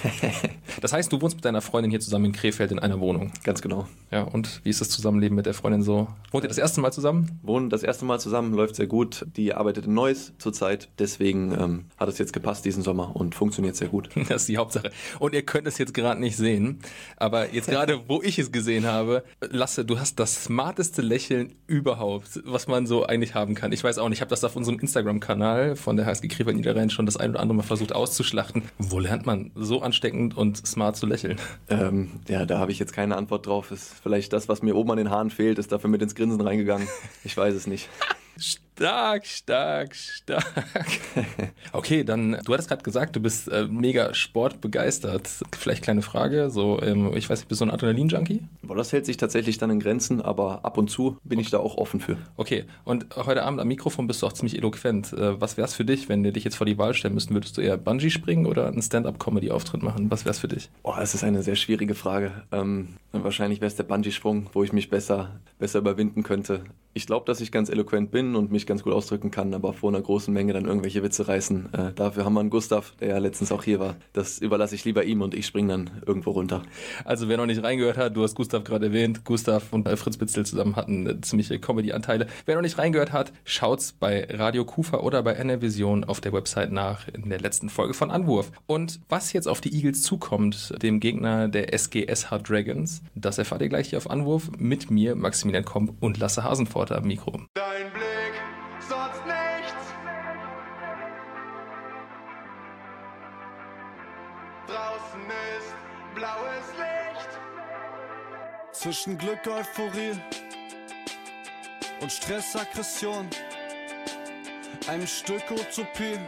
Das 0.80 0.92
heißt, 0.92 1.12
du 1.12 1.20
wohnst 1.20 1.36
mit 1.36 1.44
deiner 1.44 1.60
Freundin 1.60 1.90
hier 1.90 2.00
zusammen 2.00 2.26
in 2.26 2.32
Krefeld 2.32 2.72
in 2.72 2.78
einer 2.78 2.98
Wohnung. 2.98 3.30
Ganz 3.44 3.62
genau. 3.62 3.86
Ja, 4.10 4.22
und 4.22 4.60
wie 4.64 4.70
ist 4.70 4.80
das 4.80 4.88
Zusammenleben 4.88 5.36
mit 5.36 5.46
der 5.46 5.54
Freundin 5.54 5.82
so? 5.82 6.08
Wohnt 6.30 6.44
ihr 6.44 6.48
das 6.48 6.58
erste 6.58 6.80
Mal 6.80 6.92
zusammen? 6.92 7.38
wohnen 7.42 7.70
das 7.70 7.82
erste 7.82 8.04
Mal 8.04 8.18
zusammen, 8.18 8.54
läuft 8.54 8.76
sehr 8.76 8.86
gut. 8.86 9.26
Die 9.36 9.54
arbeitet 9.54 9.86
in 9.86 9.94
Neuss 9.94 10.32
zurzeit, 10.38 10.88
deswegen 10.98 11.52
ähm, 11.52 11.84
hat 11.98 12.08
es 12.08 12.18
jetzt 12.18 12.32
gepasst 12.32 12.64
diesen 12.64 12.82
Sommer 12.82 13.14
und 13.14 13.34
funktioniert 13.34 13.76
sehr 13.76 13.88
gut. 13.88 14.08
Das 14.32 14.42
ist 14.42 14.48
die 14.48 14.56
Hauptsache. 14.56 14.90
Und 15.18 15.34
ihr 15.34 15.42
könnt 15.42 15.66
es 15.66 15.76
jetzt 15.76 15.92
gerade 15.92 16.18
nicht 16.20 16.36
sehen, 16.36 16.78
aber 17.16 17.52
jetzt 17.52 17.68
gerade, 17.68 18.00
wo 18.08 18.22
ich 18.22 18.38
es 18.38 18.50
gesehen 18.50 18.86
habe, 18.86 19.24
Lasse, 19.40 19.84
du 19.84 19.98
hast 19.98 20.18
das 20.18 20.44
smarteste 20.44 21.02
Lächeln 21.02 21.54
überhaupt, 21.66 22.40
was 22.44 22.66
man 22.66 22.86
so 22.86 23.04
eigentlich 23.04 23.34
haben 23.34 23.54
kann. 23.54 23.72
Ich 23.72 23.84
weiß 23.84 23.98
auch 23.98 24.08
nicht, 24.08 24.18
ich 24.18 24.20
habe 24.22 24.30
das 24.30 24.44
auf 24.44 24.56
unserem 24.56 24.78
Instagram-Kanal 24.78 25.76
von 25.76 25.96
der 25.96 26.06
HSG 26.12 26.28
Krefeld 26.28 26.56
Niederrhein 26.56 26.90
schon 26.90 27.06
das 27.06 27.16
ein 27.16 27.30
oder 27.30 27.40
andere 27.40 27.56
Mal 27.56 27.62
versucht 27.62 27.94
auszuschlachten. 27.94 28.62
Wo 28.78 28.98
lernt 28.98 29.26
man 29.26 29.50
so 29.54 29.82
ansteckend 29.82 30.36
und 30.36 30.64
smart 30.66 30.96
zu 30.96 31.06
lächeln? 31.06 31.38
Ähm, 31.68 32.20
ja, 32.28 32.44
da 32.44 32.58
habe 32.58 32.72
ich 32.72 32.78
jetzt 32.78 32.92
keine 32.92 33.16
Antwort 33.16 33.46
drauf. 33.46 33.70
Ist 33.70 33.94
vielleicht 34.02 34.32
das, 34.32 34.48
was 34.48 34.62
mir 34.62 34.76
oben 34.76 34.90
an 34.90 34.98
den 34.98 35.10
Haaren 35.10 35.30
fehlt, 35.30 35.58
ist 35.58 35.72
dafür 35.72 35.90
mit 35.90 36.02
ins 36.02 36.14
Grinsen 36.14 36.40
reingegangen. 36.40 36.88
Ich 37.24 37.36
weiß 37.36 37.54
es 37.54 37.66
nicht. 37.66 37.88
Stark, 38.74 39.26
stark, 39.26 39.94
stark. 39.94 40.44
Okay, 41.72 42.04
dann, 42.04 42.38
du 42.44 42.52
hattest 42.52 42.68
gerade 42.68 42.82
gesagt, 42.82 43.16
du 43.16 43.20
bist 43.20 43.48
äh, 43.48 43.66
mega 43.66 44.12
sportbegeistert. 44.12 45.28
Vielleicht 45.56 45.82
kleine 45.82 46.02
Frage, 46.02 46.50
so, 46.50 46.80
ähm, 46.82 47.12
ich 47.14 47.30
weiß 47.30 47.40
nicht, 47.40 47.48
bist 47.48 47.60
du 47.60 47.64
so 47.64 47.70
ein 47.70 47.70
Adrenalin-Junkie? 47.70 48.42
Boah, 48.62 48.76
das 48.76 48.92
hält 48.92 49.06
sich 49.06 49.16
tatsächlich 49.16 49.58
dann 49.58 49.70
in 49.70 49.80
Grenzen, 49.80 50.20
aber 50.20 50.64
ab 50.64 50.76
und 50.76 50.90
zu 50.90 51.16
bin 51.22 51.38
ich 51.38 51.50
da 51.50 51.58
auch 51.58 51.76
offen 51.76 52.00
für. 52.00 52.16
Okay, 52.36 52.64
und 52.84 53.06
heute 53.16 53.44
Abend 53.44 53.60
am 53.60 53.68
Mikrofon 53.68 54.06
bist 54.06 54.20
du 54.22 54.26
auch 54.26 54.32
ziemlich 54.32 54.56
eloquent. 54.56 55.12
Äh, 55.12 55.40
was 55.40 55.56
wär's 55.56 55.74
für 55.74 55.84
dich, 55.84 56.08
wenn 56.08 56.24
wir 56.24 56.32
dich 56.32 56.44
jetzt 56.44 56.56
vor 56.56 56.66
die 56.66 56.76
Wahl 56.78 56.94
stellen 56.94 57.14
müssten? 57.14 57.34
Würdest 57.34 57.56
du 57.56 57.60
eher 57.60 57.76
Bungee 57.76 58.10
springen 58.10 58.46
oder 58.46 58.66
einen 58.66 58.82
Stand-up-Comedy-Auftritt 58.82 59.82
machen? 59.82 60.10
Was 60.10 60.24
wär's 60.24 60.40
für 60.40 60.48
dich? 60.48 60.70
Boah, 60.82 60.96
das 60.98 61.14
ist 61.14 61.24
eine 61.24 61.42
sehr 61.42 61.56
schwierige 61.56 61.94
Frage. 61.94 62.32
Ähm, 62.52 62.88
wahrscheinlich 63.12 63.60
wäre 63.60 63.68
es 63.68 63.76
der 63.76 63.84
Bungee-Sprung, 63.84 64.50
wo 64.52 64.62
ich 64.62 64.72
mich 64.72 64.90
besser, 64.90 65.40
besser 65.58 65.78
überwinden 65.78 66.22
könnte. 66.22 66.64
Ich 66.94 67.06
glaube, 67.06 67.24
dass 67.26 67.40
ich 67.40 67.50
ganz 67.50 67.70
eloquent 67.70 68.10
bin 68.10 68.34
und 68.36 68.52
mich 68.52 68.61
ganz 68.66 68.82
gut 68.82 68.92
ausdrücken 68.92 69.30
kann, 69.30 69.54
aber 69.54 69.72
vor 69.72 69.90
einer 69.90 70.00
großen 70.00 70.32
Menge 70.32 70.52
dann 70.52 70.66
irgendwelche 70.66 71.02
Witze 71.02 71.28
reißen. 71.28 71.72
Äh, 71.72 71.92
dafür 71.94 72.24
haben 72.24 72.34
wir 72.34 72.40
einen 72.40 72.50
Gustav, 72.50 72.94
der 73.00 73.08
ja 73.08 73.18
letztens 73.18 73.52
auch 73.52 73.64
hier 73.64 73.80
war. 73.80 73.96
Das 74.12 74.38
überlasse 74.38 74.74
ich 74.74 74.84
lieber 74.84 75.04
ihm 75.04 75.22
und 75.22 75.34
ich 75.34 75.46
springe 75.46 75.68
dann 75.68 75.90
irgendwo 76.06 76.30
runter. 76.30 76.62
Also 77.04 77.28
wer 77.28 77.36
noch 77.36 77.46
nicht 77.46 77.62
reingehört 77.62 77.96
hat, 77.96 78.16
du 78.16 78.22
hast 78.22 78.34
Gustav 78.34 78.64
gerade 78.64 78.86
erwähnt, 78.86 79.24
Gustav 79.24 79.72
und 79.72 79.86
äh, 79.86 79.96
Fritz 79.96 80.16
Bitzel 80.16 80.46
zusammen 80.46 80.76
hatten 80.76 81.06
äh, 81.06 81.20
ziemliche 81.20 81.58
Comedy-Anteile. 81.58 82.26
Wer 82.46 82.56
noch 82.56 82.62
nicht 82.62 82.78
reingehört 82.78 83.12
hat, 83.12 83.32
schaut's 83.44 83.92
bei 83.92 84.26
Radio 84.30 84.64
Kufa 84.64 84.98
oder 84.98 85.22
bei 85.22 85.32
NR 85.32 85.62
Vision 85.62 86.04
auf 86.04 86.20
der 86.20 86.32
Website 86.32 86.72
nach 86.72 87.08
in 87.08 87.28
der 87.28 87.40
letzten 87.40 87.68
Folge 87.68 87.94
von 87.94 88.10
Anwurf. 88.10 88.52
Und 88.66 89.00
was 89.08 89.32
jetzt 89.32 89.48
auf 89.48 89.60
die 89.60 89.74
Eagles 89.74 90.02
zukommt, 90.02 90.74
dem 90.82 91.00
Gegner 91.00 91.48
der 91.48 91.72
SGSH 91.72 92.38
Dragons, 92.42 93.02
das 93.14 93.38
erfahrt 93.38 93.62
ihr 93.62 93.68
gleich 93.68 93.90
hier 93.90 93.98
auf 93.98 94.10
Anwurf 94.10 94.50
mit 94.58 94.90
mir, 94.90 95.14
Maximilian 95.14 95.64
Komp 95.64 95.94
und 96.00 96.18
Lasse 96.18 96.44
Hasenforter 96.44 96.98
am 96.98 97.04
Mikro. 97.04 97.40
Dein 97.54 97.92
Blick, 97.92 98.51
sonst 98.92 99.24
nichts. 99.26 99.84
Draußen 104.66 105.24
ist 105.56 105.74
blaues 106.14 106.66
Licht. 106.82 107.30
Zwischen 108.72 109.16
Glück, 109.18 109.46
Euphorie 109.46 110.20
und 112.00 112.12
Stress, 112.12 112.56
Aggression. 112.56 113.28
Einem 114.88 115.06
Stück 115.06 115.50
Utopie 115.50 116.18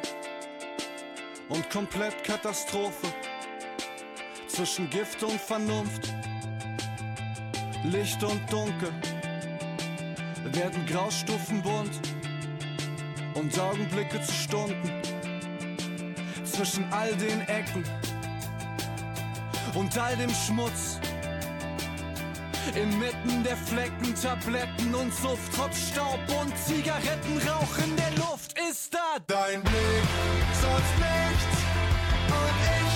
und 1.49 1.69
komplett 1.71 2.23
Katastrophe. 2.25 3.09
Zwischen 4.47 4.89
Gift 4.89 5.23
und 5.23 5.41
Vernunft, 5.41 6.15
Licht 7.85 8.23
und 8.23 8.41
Dunkel. 8.53 8.93
Werden 10.53 10.87
Graustufen 10.87 11.61
bunt 11.61 12.14
und 13.35 13.59
Augenblicke 13.59 14.21
zu 14.23 14.33
Stunden. 14.33 14.91
Zwischen 16.45 16.85
all 16.93 17.15
den 17.17 17.41
Ecken 17.43 17.85
und 19.75 19.97
all 19.99 20.17
dem 20.17 20.31
Schmutz. 20.31 21.01
Inmitten 22.75 23.43
der 23.45 23.57
Flecken, 23.57 24.15
Tabletten 24.15 24.95
und 24.95 25.13
Suft, 25.15 25.53
trotz 25.55 25.79
Staub 25.91 26.19
und 26.41 26.57
Zigarettenrauch 26.57 27.79
in 27.85 27.97
der 27.97 28.11
Luft 28.17 28.55
ist 28.71 28.95
da 28.95 29.19
Dein 29.27 29.63
Blick, 29.63 30.09
sonst 30.61 30.99
nichts. 30.99 31.65
Und 32.29 32.57
ich 32.81 32.94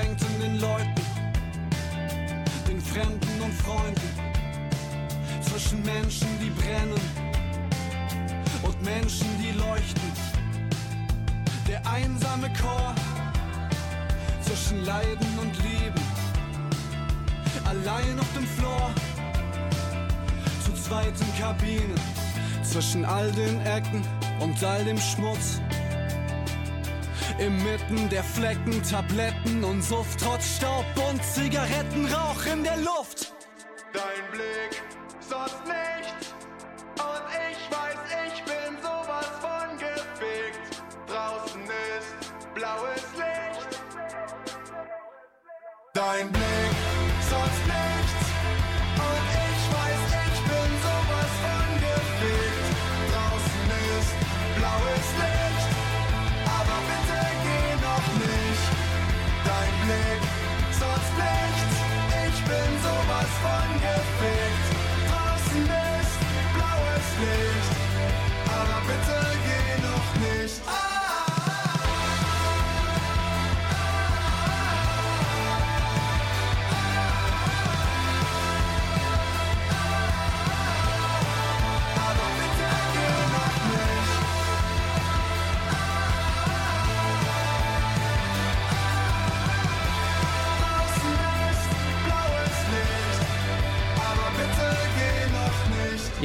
in 0.00 0.40
den 0.40 0.58
Leuten, 0.58 0.94
den 2.66 2.80
Fremden 2.80 3.42
und 3.42 3.52
Freunden, 3.52 4.00
zwischen 5.42 5.82
Menschen, 5.82 6.28
die 6.40 6.48
brennen 6.48 6.98
und 8.62 8.82
Menschen, 8.82 9.26
die 9.38 9.50
leuchten. 9.50 10.12
Der 11.68 11.86
einsame 11.86 12.50
Chor 12.54 12.94
zwischen 14.40 14.82
Leiden 14.86 15.38
und 15.38 15.54
Lieben, 15.62 16.02
allein 17.66 18.18
auf 18.18 18.32
dem 18.34 18.46
Floor, 18.46 18.90
zu 20.64 20.72
zweiten 20.72 21.26
Kabinen, 21.38 22.00
zwischen 22.62 23.04
all 23.04 23.30
den 23.32 23.60
Ecken 23.66 24.02
und 24.40 24.64
all 24.64 24.84
dem 24.84 24.98
Schmutz 24.98 25.60
Inmitten 27.42 28.08
der 28.08 28.22
Flecken, 28.22 28.80
Tabletten 28.88 29.64
und 29.64 29.82
Suft, 29.82 30.20
trotz 30.20 30.58
Staub 30.58 30.84
und 31.10 31.20
Zigarettenrauch 31.24 32.46
in 32.46 32.62
der 32.62 32.76
Luft. 32.76 33.32
Dein 33.92 34.30
Blick, 34.30 34.80
sonst 35.28 35.60
nichts. 35.66 36.34
Und 36.94 37.24
ich 37.50 37.60
weiß, 37.68 37.98
ich 38.26 38.44
bin 38.44 38.76
sowas 38.80 39.26
von 39.40 39.76
gefickt. 39.76 40.82
Draußen 41.08 41.62
ist 41.62 42.54
blaues 42.54 43.02
Licht. 43.16 43.82
Dein 45.94 46.30
Blick, 46.30 46.71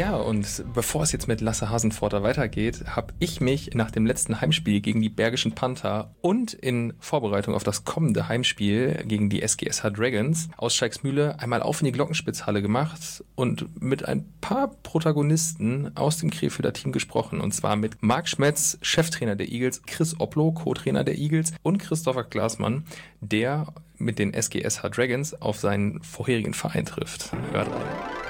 Ja, 0.07 0.15
und 0.15 0.63
bevor 0.73 1.03
es 1.03 1.11
jetzt 1.11 1.27
mit 1.27 1.41
Lasse 1.41 1.69
Hasenforter 1.69 2.23
weitergeht, 2.23 2.95
habe 2.95 3.13
ich 3.19 3.41
mich 3.41 3.71
nach 3.73 3.91
dem 3.91 4.05
letzten 4.05 4.39
Heimspiel 4.39 4.79
gegen 4.79 5.01
die 5.01 5.09
Bergischen 5.09 5.51
Panther 5.51 6.15
und 6.21 6.53
in 6.53 6.93
Vorbereitung 7.01 7.53
auf 7.53 7.65
das 7.65 7.83
kommende 7.83 8.29
Heimspiel 8.29 9.03
gegen 9.05 9.29
die 9.29 9.41
SGSH 9.41 9.89
Dragons 9.89 10.47
aus 10.55 10.73
Scheiksmühle 10.75 11.41
einmal 11.41 11.61
auf 11.61 11.81
in 11.81 11.87
die 11.87 11.91
Glockenspitzhalle 11.91 12.61
gemacht 12.61 13.21
und 13.35 13.81
mit 13.83 14.05
ein 14.05 14.23
paar 14.39 14.69
Protagonisten 14.81 15.91
aus 15.97 16.19
dem 16.19 16.29
Krefelder 16.29 16.71
Team 16.71 16.93
gesprochen. 16.93 17.41
Und 17.41 17.53
zwar 17.53 17.75
mit 17.75 18.01
Marc 18.01 18.29
Schmetz, 18.29 18.77
Cheftrainer 18.81 19.35
der 19.35 19.51
Eagles, 19.51 19.81
Chris 19.87 20.17
Oplo, 20.21 20.53
Co-Trainer 20.53 21.03
der 21.03 21.17
Eagles 21.17 21.51
und 21.63 21.79
Christopher 21.79 22.23
Glasmann, 22.23 22.85
der 23.19 23.73
mit 23.97 24.19
den 24.19 24.33
SGSH 24.33 24.87
Dragons 24.89 25.33
auf 25.41 25.59
seinen 25.59 26.01
vorherigen 26.01 26.53
Verein 26.53 26.85
trifft. 26.85 27.33
Hört 27.51 27.67
rein. 27.67 28.26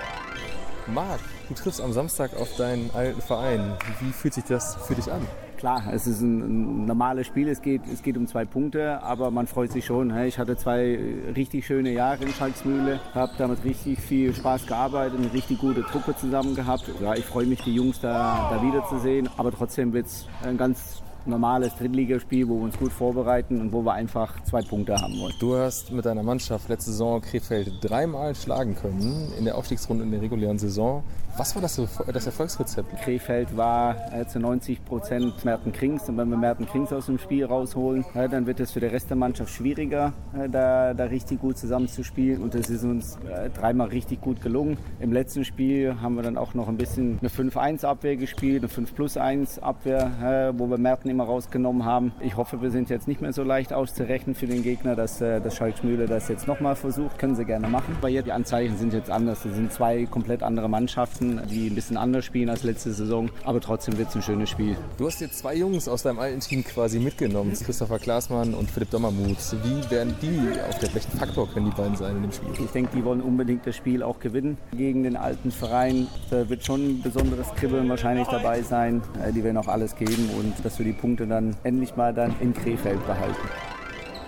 Marc, 0.93 1.19
du 1.50 1.54
triffst 1.54 1.82
am 1.82 1.91
Samstag 1.91 2.36
auf 2.38 2.56
deinen 2.56 2.89
alten 2.93 3.21
Verein. 3.21 3.73
Wie 4.00 4.12
fühlt 4.12 4.34
sich 4.34 4.45
das 4.45 4.76
für 4.88 4.95
dich 4.95 5.12
an? 5.12 5.21
Klar, 5.58 5.84
es 5.91 6.08
ist 6.08 6.21
ein, 6.21 6.39
ein 6.39 6.86
normales 6.86 7.28
Spiel, 7.28 7.50
es 7.50 7.62
geht, 7.62 7.82
es 7.91 8.04
geht 8.04 8.15
um 8.15 8.28
zwei 8.28 8.45
Punkte, 8.45 9.02
aber 9.02 9.32
man 9.32 9.47
freut 9.47 9.71
sich 9.71 9.86
schon. 9.86 10.13
hey, 10.13 10.28
Ich 10.28 10.38
hatte 10.38 10.56
zwei 10.56 11.00
richtig 11.36 11.65
schöne 11.65 11.91
Jahre 11.91 12.23
in 12.23 12.30
Schalksmühle, 12.32 13.00
habe 13.13 13.34
damit 13.38 13.63
richtig 13.65 14.00
viel 14.00 14.34
Spaß 14.34 14.67
gearbeitet, 14.67 15.19
eine 15.19 15.34
richtig 15.34 15.60
gute 15.60 15.82
Truppe 15.84 16.15
zusammen 16.15 16.56
gehabt. 16.56 16.89
Ja, 17.02 17.15
ich 17.15 17.26
freue 17.26 17.47
mich, 17.47 17.62
die 17.63 17.73
Jungs 17.73 18.00
da, 18.00 18.50
da 18.52 18.62
wiederzusehen, 18.62 19.30
aber 19.36 19.52
trotzdem 19.52 19.93
wird 19.93 20.06
es 20.06 20.28
ein 20.43 20.58
ganz 20.58 21.02
normales 21.27 21.75
Drittligaspiel, 21.75 22.47
wo 22.47 22.55
wir 22.55 22.63
uns 22.63 22.77
gut 22.77 22.91
vorbereiten 22.91 23.61
und 23.61 23.71
wo 23.71 23.81
wir 23.81 23.93
einfach 23.93 24.43
zwei 24.43 24.61
Punkte 24.61 24.95
haben 24.95 25.19
wollen. 25.19 25.33
Du 25.39 25.55
hast 25.55 25.91
mit 25.91 26.05
deiner 26.05 26.23
Mannschaft 26.23 26.69
letzte 26.69 26.91
Saison 26.91 27.21
Krefeld 27.21 27.73
dreimal 27.81 28.35
schlagen 28.35 28.75
können 28.75 29.31
in 29.37 29.45
der 29.45 29.57
Aufstiegsrunde 29.57 30.03
in 30.03 30.11
der 30.11 30.21
regulären 30.21 30.57
Saison. 30.57 31.03
Was 31.38 31.54
war 31.54 31.62
das, 31.62 31.80
das 32.12 32.26
Erfolgsrezept? 32.26 33.00
Krefeld 33.04 33.56
war 33.56 33.95
zu 34.28 34.39
90 34.39 34.84
Prozent 34.84 35.45
Merten 35.45 35.71
Krings. 35.71 36.10
Und 36.10 36.17
wenn 36.17 36.30
wir 36.30 36.38
Merten 36.38 36.65
Krings 36.65 36.91
aus 36.91 37.06
dem 37.06 37.19
Spiel 37.19 37.45
rausholen, 37.45 38.04
dann 38.13 38.47
wird 38.47 38.60
es 38.60 38.71
für 38.71 38.80
den 38.80 38.89
Rest 38.89 39.12
der 39.12 39.17
Mannschaft 39.17 39.54
schwieriger, 39.54 40.13
äh, 40.36 40.50
da, 40.50 40.95
da 40.95 41.04
richtig 41.06 41.39
gut 41.39 41.58
zusammenzuspielen. 41.58 42.41
Und 42.41 42.56
das 42.56 42.71
ist 42.71 42.84
uns 42.84 43.17
äh, 43.30 43.52
dreimal 43.52 43.89
richtig 43.89 44.21
gut 44.21 44.41
gelungen. 44.41 44.78
Im 45.00 45.13
letzten 45.13 45.45
Spiel 45.45 46.02
haben 46.02 46.15
wir 46.15 46.23
dann 46.23 46.38
auch 46.38 46.56
noch 46.56 46.67
ein 46.67 46.78
bisschen 46.78 47.19
eine 47.19 47.30
5-1-Abwehr 47.30 48.15
gespielt, 48.17 48.63
eine 48.63 48.88
5-plus-1-Abwehr, 48.88 50.54
äh, 50.54 50.60
wo 50.60 50.67
wir 50.67 50.80
Merten 50.80 51.08
immer 51.08 51.26
rausgenommen 51.26 51.86
haben. 51.86 52.13
Ich 52.19 52.36
hoffe, 52.36 52.63
wir 52.63 52.71
sind 52.71 52.89
jetzt 52.89 53.08
nicht 53.08 53.21
mehr 53.21 53.34
so 53.34 53.43
leicht 53.43 53.73
auszurechnen 53.73 54.34
für 54.34 54.47
den 54.47 54.63
Gegner, 54.63 54.95
dass, 54.95 55.21
äh, 55.21 55.39
dass 55.39 55.56
Schalkschmühle 55.56 56.08
das 56.08 56.30
jetzt 56.30 56.47
nochmal 56.47 56.76
versucht. 56.76 57.19
Können 57.19 57.36
sie 57.36 57.45
gerne 57.45 57.67
machen. 57.67 57.95
Aber 58.00 58.10
jetzt, 58.10 58.26
die 58.26 58.32
Anzeichen 58.32 58.78
sind 58.78 58.93
jetzt 58.93 59.12
anders. 59.12 59.45
Es 59.45 59.54
sind 59.54 59.71
zwei 59.71 60.06
komplett 60.06 60.41
andere 60.41 60.67
Mannschaften, 60.69 61.26
die 61.49 61.67
ein 61.67 61.75
bisschen 61.75 61.97
anders 61.97 62.25
spielen 62.25 62.49
als 62.49 62.63
letzte 62.63 62.93
Saison. 62.93 63.29
Aber 63.43 63.59
trotzdem 63.61 63.97
wird 63.97 64.09
es 64.09 64.15
ein 64.15 64.21
schönes 64.21 64.49
Spiel. 64.49 64.75
Du 64.97 65.07
hast 65.07 65.21
jetzt 65.21 65.39
zwei 65.39 65.55
Jungs 65.55 65.87
aus 65.87 66.03
deinem 66.03 66.19
alten 66.19 66.39
Team 66.39 66.63
quasi 66.63 66.99
mitgenommen, 66.99 67.53
Christopher 67.53 67.99
Klaasmann 67.99 68.53
und 68.53 68.69
Philipp 68.71 68.91
Dommermuth. 68.91 69.55
Wie 69.63 69.91
werden 69.91 70.15
die 70.21 70.59
auf 70.69 70.79
der 70.79 70.93
welchen 70.93 71.17
Faktor 71.17 71.49
können 71.51 71.69
die 71.71 71.75
beiden 71.75 71.95
sein 71.95 72.15
in 72.17 72.21
dem 72.23 72.31
Spiel? 72.31 72.49
Ich 72.63 72.71
denke, 72.71 72.95
die 72.95 73.03
wollen 73.03 73.21
unbedingt 73.21 73.65
das 73.67 73.75
Spiel 73.75 74.03
auch 74.03 74.19
gewinnen 74.19 74.57
gegen 74.75 75.03
den 75.03 75.15
alten 75.17 75.51
Verein. 75.51 76.07
Da 76.29 76.47
wird 76.49 76.65
schon 76.65 76.81
ein 76.81 77.01
besonderes 77.01 77.47
Kribbeln 77.55 77.89
wahrscheinlich 77.89 78.27
dabei 78.27 78.61
sein. 78.61 79.01
Äh, 79.23 79.33
Die 79.33 79.43
werden 79.43 79.57
auch 79.57 79.67
alles 79.67 79.95
geben 79.95 80.29
und 80.39 80.53
dass 80.63 80.77
wir 80.79 80.85
die 80.85 80.93
Punkte 80.93 81.28
dann 81.28 81.55
endlich 81.63 81.95
mal 81.95 82.13
dann 82.13 82.36
in 82.39 82.53
Krefeld 82.53 83.05
behalten. 83.05 83.36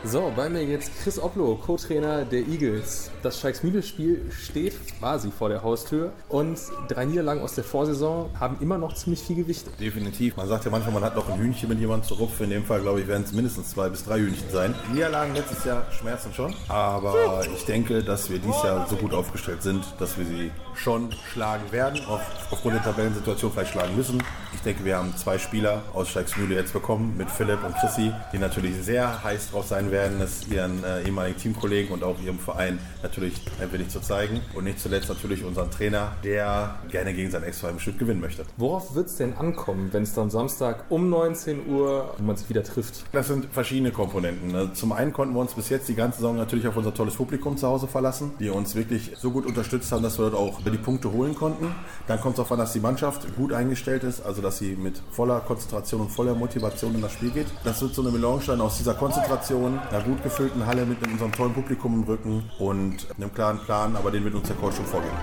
So, 0.05 0.31
bei 0.33 0.47
mir 0.47 0.63
jetzt 0.63 0.91
Chris 1.03 1.19
Oplo, 1.19 1.55
Co-Trainer 1.55 2.23
der 2.23 2.47
Eagles. 2.47 3.11
Das 3.21 3.37
Schalksmühle-Spiel 3.41 4.31
steht 4.31 4.73
quasi 4.97 5.29
vor 5.29 5.49
der 5.49 5.61
Haustür 5.61 6.13
und 6.29 6.57
drei 6.87 7.03
Niederlagen 7.03 7.41
aus 7.41 7.55
der 7.55 7.65
Vorsaison 7.65 8.29
haben 8.39 8.55
immer 8.61 8.77
noch 8.77 8.95
ziemlich 8.95 9.21
viel 9.21 9.35
Gewicht. 9.35 9.67
Definitiv. 9.77 10.37
Man 10.37 10.47
sagt 10.47 10.63
ja 10.63 10.71
manchmal, 10.71 10.93
man 10.93 11.03
hat 11.03 11.17
noch 11.17 11.27
ein 11.27 11.37
Hühnchen 11.37 11.67
mit 11.67 11.79
jemandem 11.79 12.07
zu 12.07 12.13
rupfen. 12.13 12.45
In 12.45 12.51
dem 12.51 12.63
Fall, 12.63 12.79
glaube 12.79 13.01
ich, 13.01 13.07
werden 13.07 13.23
es 13.25 13.33
mindestens 13.33 13.71
zwei 13.71 13.89
bis 13.89 14.05
drei 14.05 14.19
Hühnchen 14.19 14.49
sein. 14.49 14.73
Niederlagen 14.93 15.35
letztes 15.35 15.65
Jahr 15.65 15.85
schmerzen 15.91 16.33
schon. 16.33 16.55
Aber 16.69 17.45
ich 17.53 17.65
denke, 17.65 18.01
dass 18.01 18.29
wir 18.29 18.39
dieses 18.39 18.63
Jahr 18.63 18.87
so 18.87 18.95
gut 18.95 19.13
aufgestellt 19.13 19.61
sind, 19.61 19.83
dass 19.99 20.17
wir 20.17 20.25
sie 20.25 20.49
schon 20.75 21.11
schlagen 21.33 21.69
werden. 21.73 21.99
Auf, 22.05 22.21
aufgrund 22.51 22.75
der 22.75 22.83
Tabellensituation 22.83 23.51
vielleicht 23.51 23.73
schlagen 23.73 23.97
müssen. 23.97 24.23
Ich 24.53 24.61
denke, 24.61 24.85
wir 24.85 24.97
haben 24.97 25.13
zwei 25.17 25.37
Spieler 25.37 25.83
aus 25.93 26.07
Steigsmühle 26.07 26.55
jetzt 26.55 26.71
bekommen, 26.71 27.17
mit 27.17 27.29
Philipp 27.29 27.63
und 27.65 27.75
Chrissy, 27.75 28.13
die 28.31 28.37
natürlich 28.37 28.75
sehr 28.81 29.23
heiß 29.23 29.51
drauf 29.51 29.67
sein 29.67 29.88
werden, 29.91 30.21
es 30.21 30.47
ihren 30.47 30.83
äh, 30.83 31.03
ehemaligen 31.03 31.37
Teamkollegen 31.37 31.93
und 31.93 32.03
auch 32.03 32.19
ihrem 32.21 32.39
Verein 32.39 32.79
natürlich 33.03 33.33
ein 33.61 33.71
wenig 33.71 33.89
zu 33.89 33.99
zeigen. 33.99 34.41
Und 34.53 34.65
nicht 34.65 34.79
zuletzt 34.79 35.09
natürlich 35.09 35.43
unseren 35.43 35.71
Trainer, 35.71 36.13
der 36.23 36.79
gerne 36.89 37.13
gegen 37.13 37.31
sein 37.31 37.43
Ex-Verein 37.43 37.75
bestimmt 37.75 37.99
gewinnen 37.99 38.21
möchte. 38.21 38.45
Worauf 38.57 38.95
wird 38.95 39.07
es 39.07 39.17
denn 39.17 39.33
ankommen, 39.33 39.89
wenn 39.91 40.03
es 40.03 40.13
dann 40.13 40.29
Samstag 40.29 40.85
um 40.89 41.09
19 41.09 41.67
Uhr 41.67 42.13
man 42.19 42.35
sich 42.35 42.49
wieder 42.49 42.63
trifft? 42.63 43.03
Das 43.11 43.27
sind 43.27 43.47
verschiedene 43.51 43.91
Komponenten. 43.91 44.55
Also 44.55 44.73
Zum 44.73 44.91
einen 44.91 45.13
konnten 45.13 45.33
wir 45.33 45.41
uns 45.41 45.53
bis 45.53 45.69
jetzt 45.69 45.87
die 45.89 45.95
ganze 45.95 46.19
Saison 46.19 46.35
natürlich 46.35 46.67
auf 46.67 46.77
unser 46.77 46.93
tolles 46.93 47.15
Publikum 47.15 47.57
zu 47.57 47.67
Hause 47.67 47.87
verlassen, 47.87 48.31
die 48.39 48.49
uns 48.49 48.75
wirklich 48.75 49.13
so 49.17 49.31
gut 49.31 49.45
unterstützt 49.45 49.91
haben, 49.91 50.03
dass 50.03 50.17
wir 50.17 50.29
dort 50.29 50.35
auch 50.35 50.61
die 50.61 50.77
Punkte 50.77 51.11
holen 51.11 51.35
konnten. 51.35 51.73
Dann 52.07 52.19
kommt 52.19 52.33
es 52.33 52.37
darauf 52.37 52.51
an, 52.51 52.59
dass 52.59 52.73
die 52.73 52.79
Mannschaft 52.79 53.35
gut 53.35 53.53
eingestellt 53.53 54.03
ist, 54.03 54.21
also 54.25 54.41
dass 54.41 54.57
sie 54.57 54.75
mit 54.75 55.01
voller 55.11 55.39
Konzentration 55.41 56.01
und 56.01 56.09
voller 56.09 56.35
Motivation 56.35 56.95
in 56.95 57.01
das 57.01 57.13
Spiel 57.13 57.31
geht. 57.31 57.47
Das 57.63 57.81
wird 57.81 57.93
so 57.93 58.01
eine 58.01 58.11
Melange 58.11 58.41
sein 58.41 58.61
aus 58.61 58.77
dieser 58.77 58.93
Konzentration, 58.93 59.78
einer 59.89 60.01
gut 60.01 60.21
gefüllten 60.23 60.65
Halle 60.65 60.85
mit 60.85 61.05
unserem 61.05 61.31
tollen 61.31 61.53
Publikum 61.53 61.93
im 61.93 62.03
Rücken 62.03 62.49
und 62.59 63.07
einem 63.17 63.33
klaren 63.33 63.59
Plan, 63.59 63.95
aber 63.95 64.11
den 64.11 64.23
wird 64.23 64.35
uns 64.35 64.47
der 64.47 64.55
Coach 64.57 64.77
schon 64.77 64.85
vorgeben. 64.85 65.17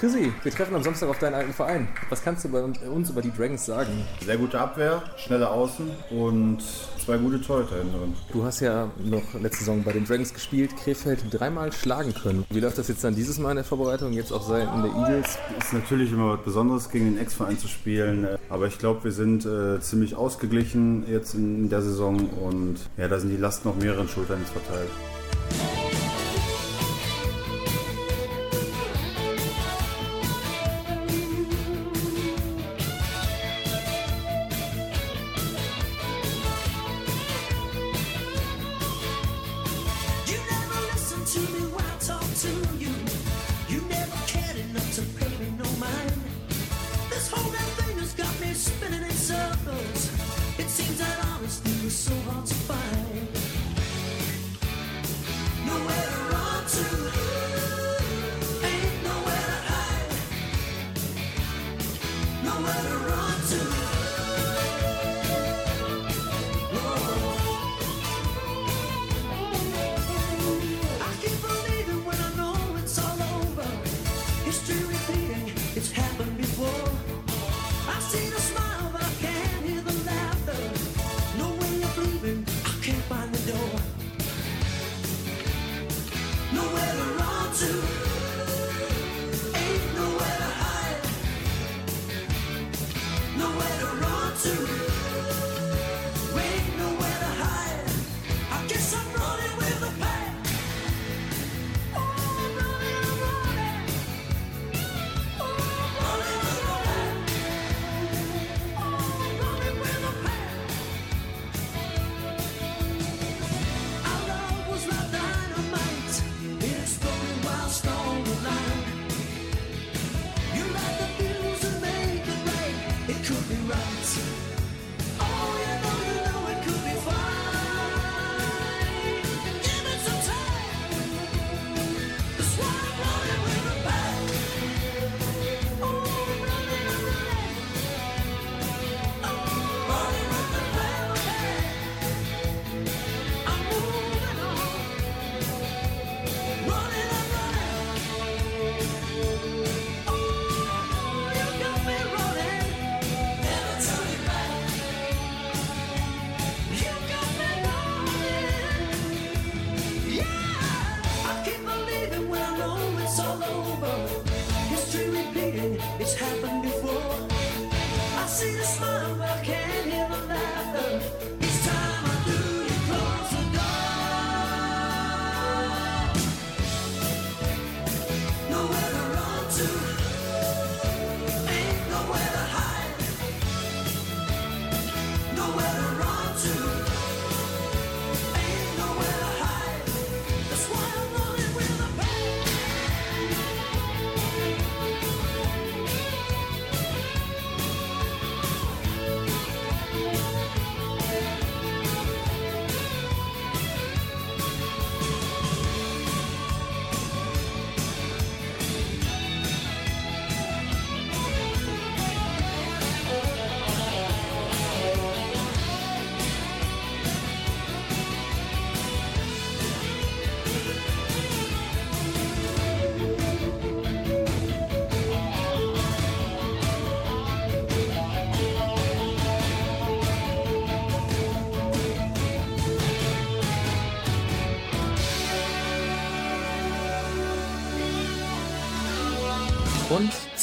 Chrissy, 0.00 0.32
wir 0.42 0.52
treffen 0.52 0.74
am 0.74 0.82
Samstag 0.82 1.08
auf 1.08 1.18
deinen 1.18 1.34
alten 1.34 1.52
Verein. 1.52 1.88
Was 2.10 2.22
kannst 2.22 2.44
du 2.44 2.48
bei 2.50 2.62
uns 2.62 3.10
über 3.10 3.22
die 3.22 3.30
Dragons 3.30 3.64
sagen? 3.64 4.06
Sehr 4.20 4.36
gute 4.36 4.60
Abwehr, 4.60 5.02
schnelle 5.16 5.48
Außen 5.48 5.88
und 6.10 6.58
zwei 7.04 7.18
gute 7.18 7.40
Torhüter 7.40 7.76
hinten 7.76 7.98
drin. 7.98 8.14
Du 8.32 8.44
hast 8.44 8.60
ja 8.60 8.90
noch 9.04 9.34
letzte 9.40 9.60
Saison 9.60 9.82
bei 9.82 9.92
den 9.92 10.04
Dragons 10.04 10.32
gespielt, 10.32 10.76
Krefeld 10.76 11.24
dreimal 11.30 11.72
schlagen 11.72 12.14
können. 12.14 12.44
Wie 12.50 12.60
läuft 12.60 12.78
das 12.78 12.88
jetzt 12.88 13.04
dann 13.04 13.14
dieses 13.14 13.38
Mal 13.38 13.50
in 13.50 13.56
der 13.56 13.64
Vorbereitung, 13.64 14.12
jetzt 14.12 14.32
auf 14.32 14.42
Seiten 14.44 14.82
der 14.82 14.92
Eagles? 14.92 15.38
ist 15.58 15.72
natürlich 15.72 16.12
immer 16.12 16.32
was 16.32 16.44
Besonderes, 16.44 16.90
gegen 16.90 17.14
den 17.14 17.18
Ex-Verein 17.18 17.58
zu 17.58 17.68
spielen. 17.68 18.26
Aber 18.48 18.66
ich 18.66 18.78
glaube, 18.78 19.04
wir 19.04 19.12
sind 19.12 19.44
äh, 19.44 19.80
ziemlich 19.80 20.14
ausgeglichen 20.14 21.04
jetzt 21.10 21.34
in 21.34 21.68
der 21.68 21.82
Saison 21.82 22.28
und 22.30 22.76
ja, 22.96 23.08
da 23.08 23.18
sind 23.18 23.30
die 23.30 23.36
Lasten 23.36 23.68
auf 23.68 23.76
mehreren 23.76 24.08
Schultern 24.08 24.40
jetzt 24.40 24.52
verteilt. 24.52 24.90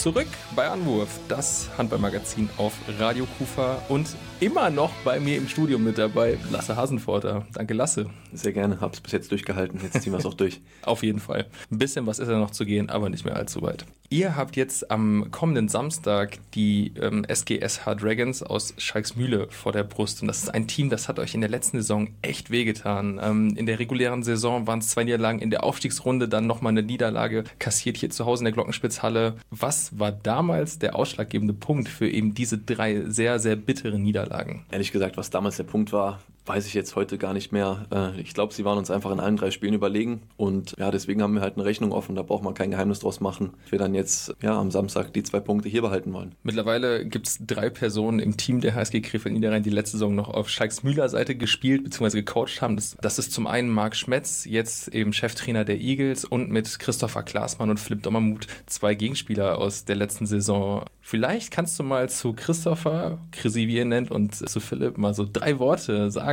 Zurück 0.01 0.27
bei 0.55 0.67
Anwurf, 0.67 1.19
das 1.27 1.69
Handballmagazin 1.77 2.49
auf 2.57 2.73
Radio 2.99 3.25
Kufa 3.37 3.81
und 3.89 4.07
immer 4.39 4.69
noch 4.69 4.91
bei 5.03 5.19
mir 5.19 5.37
im 5.37 5.47
Studio 5.47 5.77
mit 5.77 5.97
dabei, 5.97 6.37
Lasse 6.51 6.75
Hasenforter. 6.75 7.45
Danke, 7.53 7.73
Lasse. 7.73 8.09
Sehr 8.33 8.53
gerne, 8.53 8.79
hab's 8.81 8.99
bis 8.99 9.11
jetzt 9.11 9.31
durchgehalten. 9.31 9.79
Jetzt 9.81 10.01
ziehen 10.01 10.13
wir 10.13 10.19
es 10.19 10.25
auch 10.25 10.33
durch. 10.33 10.61
Auf 10.83 11.03
jeden 11.03 11.19
Fall. 11.19 11.47
Ein 11.69 11.77
bisschen 11.77 12.07
was 12.07 12.19
ist 12.19 12.29
ja 12.29 12.39
noch 12.39 12.51
zu 12.51 12.65
gehen, 12.65 12.89
aber 12.89 13.09
nicht 13.09 13.25
mehr 13.25 13.35
allzu 13.35 13.61
weit. 13.61 13.85
Ihr 14.09 14.35
habt 14.35 14.57
jetzt 14.57 14.91
am 14.91 15.31
kommenden 15.31 15.69
Samstag 15.69 16.39
die 16.53 16.93
ähm, 16.99 17.23
SGSH 17.25 17.95
Dragons 17.95 18.43
aus 18.43 18.73
Schalksmühle 18.77 19.47
vor 19.49 19.71
der 19.71 19.83
Brust. 19.83 20.21
Und 20.21 20.27
das 20.27 20.43
ist 20.43 20.49
ein 20.49 20.67
Team, 20.67 20.89
das 20.89 21.07
hat 21.07 21.19
euch 21.19 21.33
in 21.33 21.41
der 21.41 21.49
letzten 21.49 21.77
Saison 21.77 22.09
echt 22.21 22.51
wehgetan. 22.51 23.19
Ähm, 23.23 23.55
in 23.55 23.65
der 23.65 23.79
regulären 23.79 24.23
Saison 24.23 24.67
waren 24.67 24.79
es 24.79 24.89
zwei 24.89 25.03
Niederlagen, 25.03 25.39
in 25.39 25.49
der 25.49 25.63
Aufstiegsrunde 25.63 26.27
dann 26.27 26.47
nochmal 26.47 26.71
eine 26.71 26.83
Niederlage 26.83 27.45
kassiert 27.59 27.95
hier 27.95 28.09
zu 28.09 28.25
Hause 28.25 28.41
in 28.41 28.45
der 28.45 28.53
Glockenspitzhalle. 28.53 29.35
Was 29.49 29.97
war 29.97 30.11
damals 30.41 30.79
der 30.79 30.95
ausschlaggebende 30.95 31.53
Punkt 31.53 31.87
für 31.87 32.09
eben 32.09 32.33
diese 32.33 32.57
drei 32.57 33.03
sehr, 33.05 33.37
sehr 33.37 33.55
bitteren 33.55 34.01
Niederlagen? 34.01 34.65
Ehrlich 34.71 34.91
gesagt, 34.91 35.15
was 35.15 35.29
damals 35.29 35.57
der 35.57 35.65
Punkt 35.65 35.93
war, 35.93 36.19
weiß 36.45 36.65
ich 36.65 36.73
jetzt 36.73 36.95
heute 36.95 37.17
gar 37.17 37.33
nicht 37.33 37.51
mehr. 37.51 37.85
Äh, 37.91 38.21
Ich 38.21 38.33
glaube, 38.33 38.53
sie 38.53 38.65
waren 38.65 38.77
uns 38.77 38.91
einfach 38.91 39.11
in 39.11 39.19
allen 39.19 39.37
drei 39.37 39.51
Spielen 39.51 39.73
überlegen. 39.73 40.21
Und 40.37 40.75
ja, 40.77 40.91
deswegen 40.91 41.21
haben 41.21 41.33
wir 41.33 41.41
halt 41.41 41.55
eine 41.55 41.65
Rechnung 41.65 41.91
offen. 41.91 42.15
Da 42.15 42.21
braucht 42.23 42.43
man 42.43 42.53
kein 42.53 42.71
Geheimnis 42.71 42.99
draus 42.99 43.19
machen. 43.19 43.51
Wir 43.69 43.79
dann 43.79 43.93
jetzt 43.93 44.33
ja, 44.41 44.59
am 44.59 44.71
Samstag 44.71 45.13
die 45.13 45.23
zwei 45.23 45.39
Punkte 45.39 45.69
hier 45.69 45.81
behalten 45.81 46.13
wollen. 46.13 46.35
Mittlerweile 46.43 47.05
gibt 47.05 47.27
es 47.27 47.39
drei 47.45 47.69
Personen 47.69 48.19
im 48.19 48.37
Team 48.37 48.61
der 48.61 48.75
HSG 48.75 49.01
Krefeld 49.01 49.33
Niederrhein, 49.35 49.63
die 49.63 49.69
letzte 49.69 49.97
Saison 49.97 50.15
noch 50.15 50.29
auf 50.29 50.49
Schalksmühler 50.49 51.09
Seite 51.09 51.35
gespielt 51.35 51.83
bzw. 51.83 52.17
gecoacht 52.19 52.61
haben. 52.61 52.75
Das, 52.75 52.97
das 53.01 53.19
ist 53.19 53.31
zum 53.31 53.47
einen 53.47 53.69
Marc 53.69 53.95
Schmetz, 53.95 54.45
jetzt 54.45 54.87
eben 54.89 55.13
Cheftrainer 55.13 55.65
der 55.65 55.79
Eagles 55.79 56.25
und 56.25 56.49
mit 56.49 56.79
Christopher 56.79 57.23
Klaasmann 57.23 57.69
und 57.69 57.79
Philipp 57.79 58.03
Dommermuth 58.03 58.47
zwei 58.65 58.95
Gegenspieler 58.95 59.57
aus 59.57 59.85
der 59.85 59.95
letzten 59.95 60.25
Saison. 60.25 60.85
Vielleicht 61.01 61.51
kannst 61.51 61.77
du 61.79 61.83
mal 61.83 62.09
zu 62.09 62.33
Christopher, 62.33 63.19
Chrissy 63.31 63.67
wie 63.67 63.77
ihr 63.77 63.85
nennt, 63.85 64.11
und 64.11 64.35
zu 64.35 64.59
Philipp 64.59 64.97
mal 64.97 65.13
so 65.13 65.27
drei 65.31 65.59
Worte 65.59 66.09
sagen. 66.11 66.30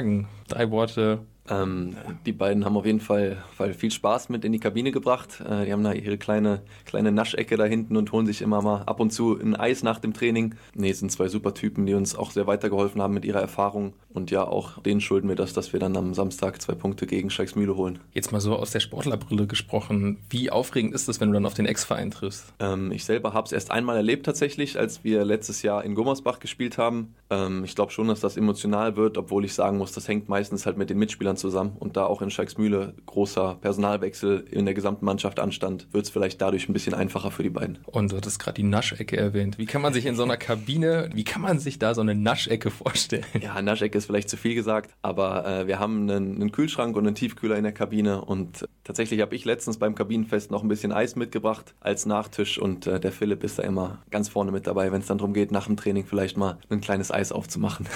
Drei 0.49 0.71
Worte. 0.71 1.21
Ähm, 1.51 1.97
die 2.27 2.33
beiden 2.33 2.65
haben 2.65 2.77
auf 2.77 2.87
jeden 2.87 3.01
Fall, 3.01 3.43
viel 3.77 3.91
Spaß 3.91 4.29
mit 4.29 4.45
in 4.45 4.53
die 4.53 4.59
Kabine 4.59 4.93
gebracht. 4.93 5.41
Äh, 5.41 5.67
die 5.67 5.73
haben 5.73 5.85
da 5.85 5.93
ihre 5.93 6.19
kleine, 6.19 6.63
kleine 6.85 7.13
Naschecke 7.13 7.57
da 7.57 7.65
hinten 7.65 7.97
und 7.97 8.13
holen 8.13 8.27
sich 8.27 8.43
immer 8.43 8.63
mal 8.63 8.83
ab 8.83 9.01
und 9.01 9.11
zu 9.11 9.39
ein 9.39 9.57
Eis 9.57 9.83
nach 9.83 9.99
dem 9.99 10.13
Training. 10.13 10.55
Nee, 10.75 10.93
sind 10.93 11.11
zwei 11.11 11.29
super 11.29 11.55
Typen, 11.55 11.87
die 11.87 11.95
uns 11.95 12.15
auch 12.15 12.31
sehr 12.31 12.47
weitergeholfen 12.47 13.01
haben 13.01 13.15
mit 13.15 13.25
ihrer 13.25 13.41
Erfahrung. 13.41 13.95
Und 14.11 14.31
ja, 14.31 14.47
auch 14.47 14.83
denen 14.83 15.01
schulden 15.01 15.29
wir 15.29 15.37
das, 15.37 15.53
dass 15.53 15.73
wir 15.73 15.81
dann 15.81 15.97
am 15.97 16.15
Samstag 16.15 16.61
zwei 16.61 16.75
Punkte 16.75 17.07
gegen 17.07 17.31
Schalksmühle 17.31 17.77
holen. 17.77 18.01
Jetzt 18.13 18.33
mal 18.33 18.41
so 18.41 18.57
aus 18.57 18.71
der 18.71 18.81
Sportlerbrille 18.81 19.47
gesprochen. 19.47 20.19
Wie 20.31 20.51
aufregend 20.51 20.95
ist 20.95 21.09
es, 21.09 21.21
wenn 21.21 21.29
du 21.29 21.35
dann 21.35 21.47
auf 21.47 21.55
den 21.55 21.67
Ex-Verein 21.67 22.11
triffst? 22.11 22.53
Ähm, 22.59 22.91
ich 22.93 23.05
selber 23.05 23.33
habe 23.33 23.47
es 23.47 23.53
erst 23.53 23.71
einmal 23.71 23.97
erlebt 23.97 24.27
tatsächlich, 24.27 24.79
als 24.79 25.05
wir 25.05 25.25
letztes 25.25 25.63
Jahr 25.63 25.85
in 25.85 25.95
Gummersbach 25.95 26.41
gespielt 26.41 26.79
haben. 26.79 27.15
Ähm, 27.31 27.65
ich 27.65 27.75
glaube 27.75 27.93
schon, 27.93 28.09
dass 28.09 28.21
das 28.21 28.37
emotional 28.37 28.97
wird, 28.97 29.19
obwohl 29.19 29.45
ich 29.45 29.55
sagen 29.55 29.79
muss, 29.79 29.93
das 29.93 30.09
hängt 30.09 30.29
meistens 30.29 30.67
halt 30.67 30.77
mit 30.77 30.91
den 30.91 30.99
Mitspielern 30.99 31.37
zusammen. 31.39 31.77
Und 31.79 31.97
da 31.97 32.05
auch 32.05 32.23
in 32.23 32.31
Schalksmühle 32.31 32.95
großer 33.07 33.59
Personalwechsel 33.61 34.45
in 34.51 34.65
der 34.65 34.75
gesamten 34.75 35.05
Mannschaft 35.05 35.41
anstand, 35.41 35.89
wird 35.93 36.05
es 36.05 36.11
vielleicht 36.11 36.41
dadurch 36.41 36.69
ein 36.69 36.73
bisschen 36.73 36.95
einfacher 36.95 37.31
für 37.31 37.43
die 37.43 37.51
beiden. 37.51 37.79
Und 37.87 38.13
du 38.13 38.17
hattest 38.17 38.39
gerade 38.39 38.57
die 38.57 38.69
Naschecke 38.69 39.17
erwähnt. 39.17 39.59
Wie 39.59 39.67
kann 39.67 39.83
man 39.83 39.93
sich 39.93 40.07
in 40.07 40.17
so 40.17 40.23
einer 40.23 40.37
Kabine, 40.37 41.11
wie 41.15 41.25
kann 41.25 41.43
man 41.43 41.59
sich 41.59 41.79
da 41.79 41.95
so 41.95 42.01
eine 42.01 42.15
Naschecke 42.15 42.71
vorstellen? 42.71 43.25
Ja, 43.41 43.61
Naschecke 43.63 43.97
ist 43.97 44.07
vielleicht 44.07 44.29
zu 44.29 44.37
viel 44.37 44.55
gesagt, 44.55 44.95
aber 45.03 45.47
äh, 45.47 45.67
wir 45.67 45.79
haben 45.79 46.11
einen, 46.11 46.37
einen 46.37 46.53
Kühlschrank 46.53 46.97
und 46.97 47.07
einen 47.07 47.15
Tiefkühler 47.15 47.57
in 47.57 47.65
der 47.65 47.73
Kabine 47.73 48.25
und 48.25 48.67
tatsächlich 48.85 49.21
habe 49.21 49.35
ich 49.35 49.45
letztens 49.45 49.79
beim 49.79 49.95
Kabinenfest 49.95 50.51
noch 50.51 50.63
ein 50.63 50.69
bisschen 50.69 50.93
Eis 50.93 51.17
mitgebracht 51.17 51.75
als 51.81 52.07
Nachtisch 52.07 52.59
und 52.59 52.87
äh, 52.87 53.01
der 53.01 53.13
Philipp 53.13 53.45
ist 53.45 53.59
da 53.59 53.63
immer 53.63 54.03
ganz 54.11 54.29
vorne 54.29 54.51
mit 54.51 54.67
dabei, 54.67 54.93
wenn 54.93 55.01
es 55.01 55.07
dann 55.07 55.19
darum 55.19 55.35
geht, 55.35 55.53
nach 55.53 55.67
dem 55.67 55.77
Training 55.77 56.07
vielleicht 56.07 56.37
mal 56.37 56.59
ein 56.69 56.81
kleines 56.81 57.11
Eis 57.11 57.33
aufzumachen. 57.33 57.87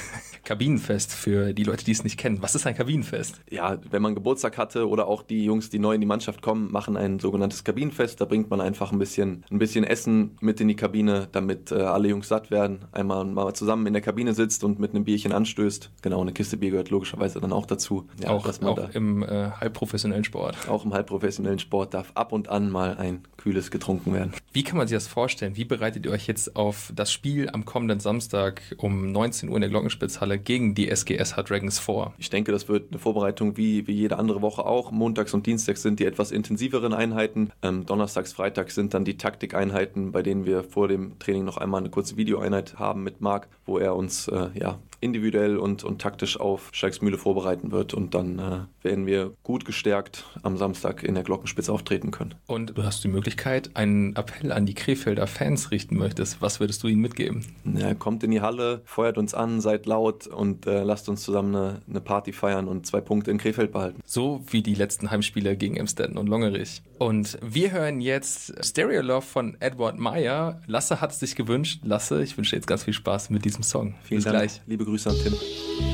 Kabinenfest 0.45 1.12
für 1.12 1.53
die 1.53 1.64
Leute, 1.64 1.84
die 1.84 1.93
es 1.93 2.05
nicht 2.05 2.18
kennen. 2.18 2.43
Was 2.43 2.55
ist 2.55 2.66
ein 2.66 2.74
Kabinenfest? 2.74 3.32
Ja, 3.51 3.78
wenn 3.91 4.03
man 4.03 4.14
Geburtstag 4.14 4.59
hatte 4.59 4.89
oder 4.89 5.07
auch 5.07 5.22
die 5.22 5.45
Jungs, 5.45 5.70
die 5.70 5.78
neu 5.78 5.95
in 5.95 6.01
die 6.01 6.07
Mannschaft 6.07 6.43
kommen, 6.43 6.70
machen 6.70 6.97
ein 6.97 7.18
sogenanntes 7.18 7.64
Kabinenfest. 7.64 8.20
Da 8.20 8.24
bringt 8.24 8.51
man 8.51 8.61
einfach 8.61 8.93
ein 8.93 8.99
bisschen, 8.99 9.45
ein 9.51 9.59
bisschen 9.59 9.85
Essen 9.85 10.37
mit 10.41 10.61
in 10.61 10.68
die 10.68 10.76
Kabine, 10.76 11.28
damit 11.33 11.72
äh, 11.72 11.76
alle 11.76 12.09
Jungs 12.09 12.28
satt 12.28 12.51
werden. 12.51 12.85
Einmal 12.93 13.24
mal 13.24 13.53
zusammen 13.55 13.87
in 13.87 13.93
der 13.93 14.03
Kabine 14.03 14.35
sitzt 14.35 14.64
und 14.64 14.78
mit 14.78 14.95
einem 14.95 15.05
Bierchen 15.05 15.33
anstößt. 15.33 15.91
Genau, 16.03 16.20
eine 16.20 16.33
Kiste 16.33 16.57
Bier 16.57 16.70
gehört 16.70 16.91
logischerweise 16.91 17.41
dann 17.41 17.53
auch 17.53 17.66
dazu. 17.66 18.09
Ja, 18.20 18.30
auch 18.30 18.47
dass 18.47 18.61
man 18.61 18.70
auch 18.70 18.76
da, 18.76 18.89
im 18.93 19.22
äh, 19.22 19.51
halbprofessionellen 19.51 20.24
Sport. 20.24 20.57
auch 20.68 20.85
im 20.85 20.93
halbprofessionellen 20.93 21.59
Sport 21.59 21.95
darf 21.95 22.12
ab 22.14 22.33
und 22.33 22.49
an 22.49 22.70
mal 22.70 22.97
ein 22.97 23.22
kühles 23.37 23.70
getrunken 23.70 24.12
werden. 24.12 24.33
Wie 24.53 24.62
kann 24.62 24.76
man 24.76 24.87
sich 24.87 24.97
das 24.97 25.07
vorstellen? 25.07 25.57
Wie 25.57 25.64
bereitet 25.64 26.07
ihr 26.07 26.12
euch 26.12 26.26
jetzt 26.26 26.57
auf 26.57 26.93
das 26.95 27.11
Spiel 27.12 27.49
am 27.51 27.64
kommenden 27.64 28.01
Samstag 28.01 28.62
um 28.76 29.11
19 29.11 29.49
Uhr 29.49 29.57
in 29.57 29.62
der 29.62 29.70
Glockenspitzhalle 29.70 30.39
gegen 30.39 30.74
die 30.74 30.89
SGSH 30.89 31.43
Dragons 31.43 31.78
vor? 31.78 32.14
Ich 32.18 32.30
denke, 32.30 32.53
das 32.53 32.68
wird 32.68 32.91
eine 32.91 32.99
Vorbereitung 32.99 33.11
wie, 33.14 33.86
wie 33.86 33.92
jede 33.92 34.18
andere 34.18 34.42
Woche 34.42 34.64
auch. 34.64 34.90
Montags 34.90 35.34
und 35.34 35.46
Dienstags 35.46 35.82
sind 35.82 36.00
die 36.00 36.06
etwas 36.06 36.30
intensiveren 36.30 36.92
Einheiten. 36.92 37.50
Ähm, 37.62 37.86
Donnerstags, 37.86 38.32
Freitags 38.32 38.74
sind 38.74 38.94
dann 38.94 39.04
die 39.04 39.16
Taktikeinheiten, 39.16 40.12
bei 40.12 40.22
denen 40.22 40.46
wir 40.46 40.64
vor 40.64 40.88
dem 40.88 41.18
Training 41.18 41.44
noch 41.44 41.56
einmal 41.56 41.80
eine 41.80 41.90
kurze 41.90 42.16
Videoeinheit 42.16 42.78
haben 42.78 43.02
mit 43.02 43.20
Marc, 43.20 43.48
wo 43.66 43.78
er 43.78 43.96
uns 43.96 44.28
äh, 44.28 44.48
ja, 44.54 44.78
individuell 45.03 45.59
und, 45.59 45.84
und 45.84 46.00
taktisch 46.00 46.38
auf 46.38 46.70
Schalksmühle 46.72 47.18
vorbereiten 47.18 47.72
wird. 47.72 47.92
Und 47.92 48.14
dann 48.14 48.38
äh, 48.38 48.84
werden 48.84 49.07
wir 49.07 49.32
gut 49.42 49.64
gestärkt 49.64 50.24
am 50.42 50.57
Samstag 50.57 51.03
in 51.03 51.14
der 51.14 51.24
Glockenspitze 51.24 51.72
auftreten 51.72 52.12
können. 52.12 52.34
Und 52.46 52.78
du 52.78 52.84
hast 52.84 53.03
die 53.03 53.09
Möglichkeit, 53.09 53.70
einen 53.74 54.14
Appell 54.16 54.53
an 54.53 54.64
die 54.64 54.74
Krefelder 54.74 55.26
Fans 55.26 55.70
richten 55.70 55.98
möchtest. 55.98 56.40
Was 56.40 56.61
würdest 56.61 56.82
du 56.82 56.88
ihnen 56.88 57.00
mitgeben? 57.00 57.44
Ja, 57.64 57.94
kommt 57.94 58.22
in 58.22 58.30
die 58.30 58.40
Halle, 58.40 58.82
feuert 58.84 59.18
uns 59.18 59.34
an, 59.34 59.61
seid 59.61 59.86
laut 59.86 60.28
und 60.28 60.66
äh, 60.66 60.82
lasst 60.84 61.09
uns 61.09 61.22
zusammen 61.22 61.55
eine, 61.55 61.82
eine 61.88 62.00
Party 62.00 62.32
feiern 62.32 62.68
und 62.68 62.86
zwei 62.86 63.00
Punkte 63.00 63.30
in 63.32 63.38
Krefeld 63.38 63.72
behalten. 63.72 64.00
So 64.07 64.44
wie 64.50 64.62
die 64.62 64.74
letzten 64.74 65.11
Heimspiele 65.11 65.57
gegen 65.57 65.76
Emstetten 65.76 66.16
und 66.16 66.28
Longerich. 66.28 66.82
Und 66.98 67.38
wir 67.42 67.72
hören 67.72 68.00
jetzt 68.00 68.64
Stereo 68.64 69.03
Love 69.03 69.26
von 69.26 69.57
Edward 69.59 69.98
Meyer. 69.98 70.61
Lasse 70.66 71.00
hat 71.00 71.11
es 71.11 71.18
sich 71.18 71.34
gewünscht. 71.34 71.80
Lasse, 71.82 72.22
ich 72.22 72.36
wünsche 72.36 72.50
dir 72.50 72.59
jetzt 72.59 72.68
ganz 72.68 72.84
viel 72.84 72.94
Spaß 72.94 73.30
mit 73.30 73.44
diesem 73.44 73.64
Song. 73.64 73.96
Vielen 74.05 74.18
Bis 74.18 74.24
Dank. 74.24 74.36
gleich. 74.36 74.61
Liebe 74.66 74.84
Grüße 74.84 74.91
bruce 74.93 75.07
un. 75.07 75.91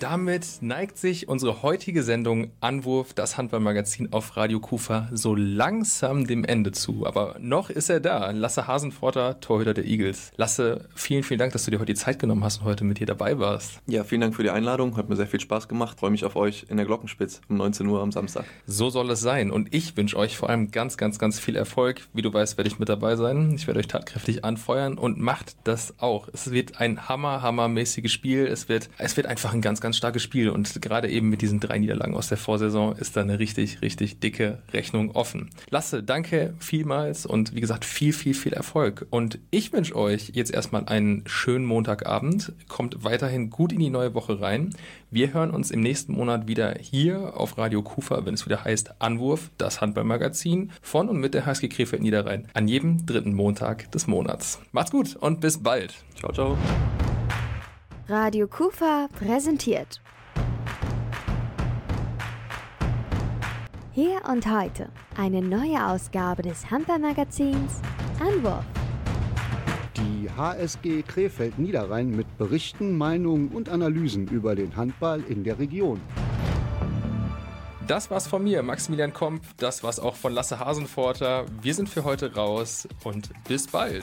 Damit 0.00 0.62
neigt 0.62 0.96
sich 0.96 1.28
unsere 1.28 1.62
heutige 1.62 2.02
Sendung 2.02 2.52
Anwurf, 2.60 3.12
das 3.12 3.36
Handballmagazin 3.36 4.12
auf 4.12 4.36
Radio 4.36 4.58
Kufa, 4.58 5.08
so 5.12 5.34
langsam 5.34 6.26
dem 6.26 6.44
Ende 6.44 6.72
zu. 6.72 7.06
Aber 7.06 7.36
noch 7.38 7.68
ist 7.68 7.90
er 7.90 8.00
da. 8.00 8.30
Lasse 8.30 8.66
Hasenforter, 8.66 9.40
Torhüter 9.40 9.74
der 9.74 9.84
Eagles. 9.84 10.32
Lasse, 10.36 10.88
vielen, 10.94 11.22
vielen 11.22 11.38
Dank, 11.38 11.52
dass 11.52 11.64
du 11.64 11.70
dir 11.70 11.78
heute 11.78 11.92
die 11.92 11.98
Zeit 11.98 12.18
genommen 12.18 12.42
hast 12.42 12.60
und 12.60 12.64
heute 12.64 12.84
mit 12.84 12.98
hier 12.98 13.06
dabei 13.06 13.38
warst. 13.38 13.80
Ja, 13.86 14.02
vielen 14.04 14.22
Dank 14.22 14.34
für 14.34 14.42
die 14.42 14.50
Einladung. 14.50 14.96
Hat 14.96 15.08
mir 15.10 15.16
sehr 15.16 15.26
viel 15.26 15.40
Spaß 15.40 15.68
gemacht. 15.68 16.00
Freue 16.00 16.10
mich 16.10 16.24
auf 16.24 16.34
euch 16.34 16.64
in 16.68 16.78
der 16.78 16.86
Glockenspitz 16.86 17.42
um 17.48 17.58
19 17.58 17.86
Uhr 17.86 18.00
am 18.00 18.10
Samstag. 18.10 18.46
So 18.66 18.88
soll 18.88 19.10
es 19.10 19.20
sein. 19.20 19.50
Und 19.50 19.74
ich 19.74 19.96
wünsche 19.98 20.16
euch 20.16 20.36
vor 20.36 20.48
allem 20.48 20.70
ganz, 20.70 20.96
ganz, 20.96 21.18
ganz 21.18 21.38
viel 21.38 21.56
Erfolg. 21.56 22.08
Wie 22.14 22.22
du 22.22 22.32
weißt, 22.32 22.56
werde 22.56 22.68
ich 22.68 22.78
mit 22.78 22.88
dabei 22.88 23.16
sein. 23.16 23.52
Ich 23.54 23.66
werde 23.66 23.80
euch 23.80 23.88
tatkräftig 23.88 24.44
anfeuern 24.44 24.96
und 24.96 25.20
macht 25.20 25.56
das 25.64 25.94
auch. 25.98 26.28
Es 26.32 26.50
wird 26.50 26.80
ein 26.80 27.08
hammer, 27.08 27.42
hammermäßiges 27.42 28.10
Spiel. 28.10 28.46
Es 28.46 28.68
wird, 28.70 28.88
es 28.96 29.16
wird 29.18 29.26
einfach 29.26 29.52
ein 29.52 29.60
ganz, 29.60 29.80
ganz 29.80 29.89
starkes 29.92 30.22
Spiel. 30.22 30.50
Und 30.50 30.80
gerade 30.80 31.08
eben 31.08 31.28
mit 31.28 31.42
diesen 31.42 31.60
drei 31.60 31.78
Niederlagen 31.78 32.14
aus 32.14 32.28
der 32.28 32.38
Vorsaison 32.38 32.96
ist 32.96 33.16
da 33.16 33.20
eine 33.20 33.38
richtig, 33.38 33.82
richtig 33.82 34.20
dicke 34.20 34.58
Rechnung 34.72 35.10
offen. 35.12 35.50
Lasse, 35.70 36.02
danke 36.02 36.54
vielmals 36.58 37.26
und 37.26 37.54
wie 37.54 37.60
gesagt, 37.60 37.84
viel, 37.84 38.12
viel, 38.12 38.34
viel 38.34 38.52
Erfolg. 38.52 39.06
Und 39.10 39.38
ich 39.50 39.72
wünsche 39.72 39.96
euch 39.96 40.32
jetzt 40.34 40.52
erstmal 40.52 40.86
einen 40.86 41.24
schönen 41.26 41.64
Montagabend. 41.64 42.52
Kommt 42.68 43.04
weiterhin 43.04 43.50
gut 43.50 43.72
in 43.72 43.80
die 43.80 43.90
neue 43.90 44.14
Woche 44.14 44.40
rein. 44.40 44.74
Wir 45.10 45.34
hören 45.34 45.50
uns 45.50 45.70
im 45.70 45.80
nächsten 45.80 46.12
Monat 46.12 46.46
wieder 46.46 46.74
hier 46.80 47.36
auf 47.36 47.58
Radio 47.58 47.82
Kufa, 47.82 48.24
wenn 48.24 48.34
es 48.34 48.46
wieder 48.46 48.64
heißt 48.64 49.00
Anwurf, 49.00 49.50
das 49.58 49.80
Handballmagazin 49.80 50.70
von 50.82 51.08
und 51.08 51.18
mit 51.18 51.34
der 51.34 51.46
HSG 51.46 51.68
Krefeld 51.68 52.02
Niederrhein 52.02 52.46
an 52.54 52.68
jedem 52.68 53.06
dritten 53.06 53.34
Montag 53.34 53.90
des 53.92 54.06
Monats. 54.06 54.60
Macht's 54.72 54.92
gut 54.92 55.16
und 55.16 55.40
bis 55.40 55.62
bald. 55.62 55.94
Ciao, 56.16 56.32
ciao. 56.32 56.56
Radio 58.10 58.48
Kufa 58.48 59.06
präsentiert. 59.16 60.00
Hier 63.92 64.20
und 64.28 64.44
heute 64.50 64.88
eine 65.16 65.40
neue 65.40 65.86
Ausgabe 65.86 66.42
des 66.42 66.68
Handballmagazins 66.72 67.80
Anwurf. 68.18 68.64
Die 69.96 70.28
HSG 70.28 71.02
Krefeld 71.02 71.56
Niederrhein 71.60 72.10
mit 72.10 72.36
Berichten, 72.36 72.98
Meinungen 72.98 73.46
und 73.50 73.68
Analysen 73.68 74.26
über 74.26 74.56
den 74.56 74.74
Handball 74.74 75.22
in 75.28 75.44
der 75.44 75.60
Region. 75.60 76.00
Das 77.86 78.10
war's 78.10 78.26
von 78.26 78.42
mir, 78.42 78.64
Maximilian 78.64 79.12
Komp. 79.12 79.44
Das 79.58 79.84
war's 79.84 80.00
auch 80.00 80.16
von 80.16 80.32
Lasse 80.32 80.58
Hasenforter. 80.58 81.46
Wir 81.62 81.74
sind 81.74 81.88
für 81.88 82.02
heute 82.02 82.34
raus 82.34 82.88
und 83.04 83.30
bis 83.46 83.68
bald. 83.68 84.02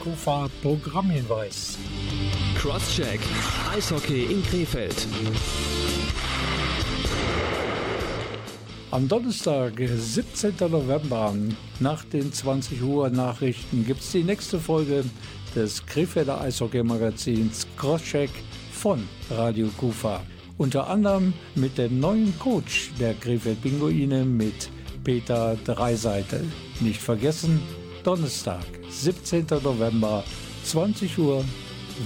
Kufa 0.00 0.48
Programmhinweis. 0.62 1.76
Crosscheck. 2.56 3.20
Eishockey 3.74 4.24
in 4.32 4.42
Krefeld. 4.42 5.06
Am 8.90 9.06
Donnerstag, 9.06 9.74
17. 9.78 10.54
November, 10.70 11.34
nach 11.80 12.02
den 12.04 12.32
20 12.32 12.82
Uhr 12.82 13.10
Nachrichten, 13.10 13.84
gibt 13.84 14.00
es 14.00 14.12
die 14.12 14.24
nächste 14.24 14.58
Folge 14.58 15.04
des 15.54 15.84
Krefelder 15.84 16.40
Eishockey-Magazins 16.40 17.66
Crosscheck 17.76 18.30
von 18.72 19.06
Radio 19.30 19.68
Kufa. 19.76 20.22
Unter 20.56 20.88
anderem 20.88 21.34
mit 21.54 21.76
dem 21.76 22.00
neuen 22.00 22.36
Coach 22.38 22.90
der 22.98 23.12
Krefeld 23.14 23.60
Pinguine 23.60 24.24
mit 24.24 24.70
Peter 25.04 25.56
Dreiseitel. 25.64 26.44
Nicht 26.80 27.00
vergessen, 27.00 27.60
Donnerstag, 28.02 28.64
17. 28.88 29.46
November, 29.62 30.24
20 30.64 31.18
Uhr, 31.18 31.44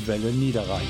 Welle 0.06 0.32
Niederrhein. 0.32 0.88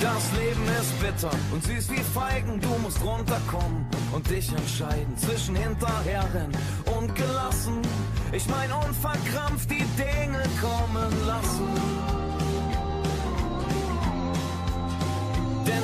Das 0.00 0.32
Leben 0.32 0.64
ist 0.80 1.00
bitter 1.00 1.30
und 1.52 1.62
süß 1.62 1.90
wie 1.90 2.02
Feigen. 2.02 2.60
Du 2.60 2.68
musst 2.82 3.00
runterkommen 3.04 3.86
und 4.12 4.28
dich 4.28 4.50
entscheiden 4.50 5.16
zwischen 5.16 5.54
hinterherrennen 5.54 6.56
und 6.98 7.14
gelassen. 7.14 7.82
Ich 8.32 8.48
mein 8.48 8.70
unverkrampft 8.72 9.70
die 9.70 9.84
Dinge 9.96 10.42
kommen 10.60 11.26
lassen. 11.26 11.99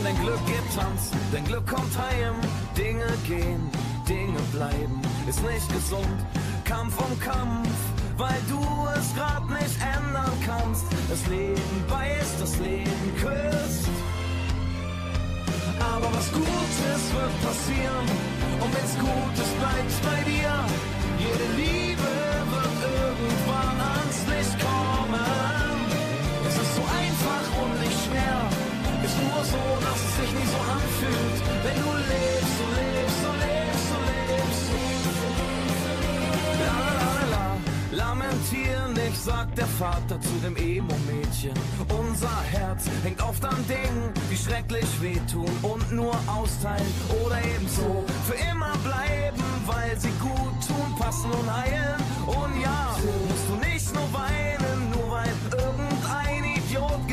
Dein 0.07 0.23
Glück 0.23 0.47
geht 0.47 0.63
tanzen, 0.73 1.19
dein 1.33 1.45
Glück 1.47 1.67
kommt 1.67 1.91
heim. 1.99 2.37
Dinge 2.79 3.11
gehen, 3.27 3.61
Dinge 4.09 4.39
bleiben, 4.53 5.03
ist 5.27 5.43
nicht 5.43 5.69
gesund. 5.69 6.19
Kampf 6.65 6.97
um 7.01 7.19
Kampf, 7.19 7.77
weil 8.17 8.41
du 8.49 8.63
es 8.97 9.13
grad 9.17 9.51
nicht 9.51 9.77
ändern 9.83 10.31
kannst. 10.47 10.85
Das 11.11 11.27
Leben 11.27 11.85
beißt, 11.89 12.41
das 12.41 12.57
Leben 12.59 13.09
küsst. 13.19 13.89
Aber 15.81 16.09
was 16.15 16.31
Gutes 16.31 17.03
wird 17.11 17.35
passieren. 17.43 18.07
Und 18.63 18.71
wenn's 18.77 18.97
Gutes 19.03 19.51
bleibt 19.59 19.95
bei 20.07 20.23
dir, 20.31 20.55
jede 21.19 21.47
Liebe 21.59 22.11
wird 22.55 22.79
irgendwann 23.03 23.79
ans 23.99 24.19
Licht 24.31 24.57
kommen. 24.63 25.77
Es 26.47 26.55
ist 26.55 26.77
so 26.77 26.83
einfach 26.95 27.47
und 27.61 27.81
nicht 27.81 27.99
schwer. 28.07 28.39
Ist 29.05 29.19
nur 29.23 29.45
so, 29.45 29.65
dass 29.87 29.96
anfühlt. 30.97 31.39
Wenn 31.65 31.83
du 31.83 31.91
lebst, 32.13 32.55
du 32.61 32.67
lebst, 32.79 33.19
du 33.25 33.31
lebst, 33.45 33.87
du 33.93 33.99
lebst. 34.11 34.65
La, 36.65 36.77
la, 36.87 36.93
la, 37.01 37.27
la. 37.35 37.47
Lamentieren 38.05 38.93
nicht, 38.95 39.23
sagt 39.23 39.59
der 39.59 39.67
Vater 39.67 40.21
zu 40.21 40.35
dem 40.43 40.57
Emo-Mädchen. 40.57 41.55
Unser 41.89 42.43
Herz 42.51 42.89
hängt 43.03 43.23
oft 43.23 43.45
an 43.45 43.65
Dingen, 43.69 44.13
die 44.31 44.37
schrecklich 44.37 45.01
wehtun 45.01 45.51
und 45.63 45.93
nur 45.93 46.15
austeilen 46.27 46.87
oder 47.25 47.39
eben 47.39 47.69
so 47.69 48.05
für 48.27 48.37
immer 48.51 48.73
bleiben, 48.85 49.43
weil 49.67 49.99
sie 49.99 50.13
gut 50.21 50.57
tun, 50.67 50.97
passen 50.99 51.31
und 51.31 51.55
heilen. 51.55 52.01
Und 52.27 52.61
ja, 52.61 52.97
musst 53.29 53.49
du 53.49 53.55
nicht 53.69 53.95
nur 53.95 54.09
weinen, 54.13 54.91
nur 54.91 55.11
weil 55.11 55.33
irgendein 55.53 56.45
Idiot 56.57 57.09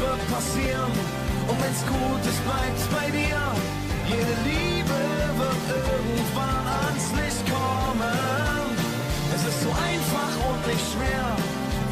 wird 0.00 0.20
passieren. 0.32 0.92
Und 1.48 1.56
wenn's 1.62 1.82
gut 1.86 2.22
ist, 2.26 2.42
bleibt's 2.44 2.86
bei 2.96 3.06
dir. 3.10 3.40
Jede 4.08 4.34
Liebe 4.48 4.98
wird 5.40 5.62
irgendwann 5.70 6.66
ans 6.84 7.06
Licht 7.18 7.44
kommen. 7.46 8.66
Es 9.34 9.42
ist 9.50 9.60
so 9.62 9.70
einfach 9.70 10.32
und 10.48 10.62
nicht 10.66 10.86
schwer. 10.92 11.26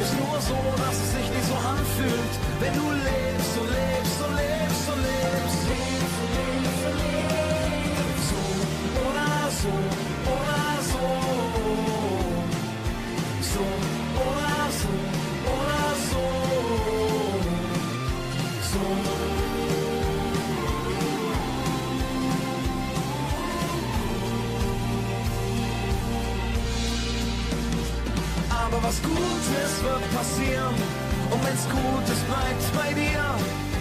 Ist 0.01 0.15
nur 0.19 0.37
so, 0.49 0.59
dass 0.81 0.95
es 1.03 1.09
sich 1.15 1.27
nicht 1.35 1.47
so 1.47 1.55
anfühlt. 1.55 2.33
Wenn 2.59 2.73
du 2.73 2.87
lebst 2.91 3.53
und 3.61 3.69
lebst 3.79 4.17
und 4.25 4.33
lebst 4.43 4.85
und 4.91 5.01
lebst. 5.09 5.61
Lebst, 5.71 6.19
lebst, 6.35 6.83
lebst. 7.01 8.25
So 8.29 8.41
oder 9.07 9.33
so 9.61 9.73
oder 10.35 10.67
so. 10.91 11.05
So 13.53 13.94
Aber 28.75 28.87
was 28.89 29.01
Gutes 29.01 29.73
wird 29.83 30.03
passieren. 30.13 30.75
Und 31.31 31.39
wenn's 31.45 31.63
gut 31.69 32.05
ist, 32.11 32.25
bleibt's 32.27 32.69
bei 32.75 32.91
dir. 32.91 33.23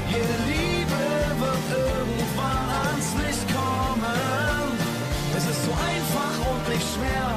Jede 0.07 0.37
Liebe 0.47 1.03
wird 1.43 1.67
irgendwann 1.83 2.69
ans 2.87 3.11
Licht 3.19 3.47
kommen. 3.51 4.79
Es 5.37 5.45
ist 5.51 5.65
so 5.65 5.73
einfach 5.73 6.37
und 6.47 6.63
nicht 6.69 6.87
schwer. 6.95 7.31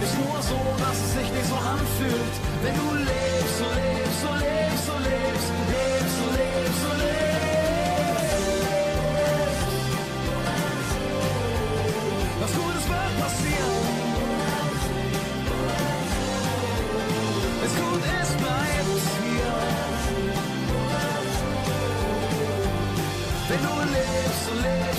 Ist 0.00 0.14
nur 0.14 0.38
so, 0.42 0.60
dass 0.78 0.96
es 1.04 1.12
sich 1.18 1.32
nicht 1.32 1.48
so 1.50 1.56
anfühlt. 1.56 2.34
Wenn 2.62 2.74
du 2.78 2.94
lebst, 2.94 3.58
so 3.58 3.66
lebst, 3.82 4.20
so 4.22 4.32
lebst, 4.38 4.86
so 4.86 4.96
lebst. 4.98 5.21
live, 23.92 24.34
so 24.34 24.54
live. 24.54 24.91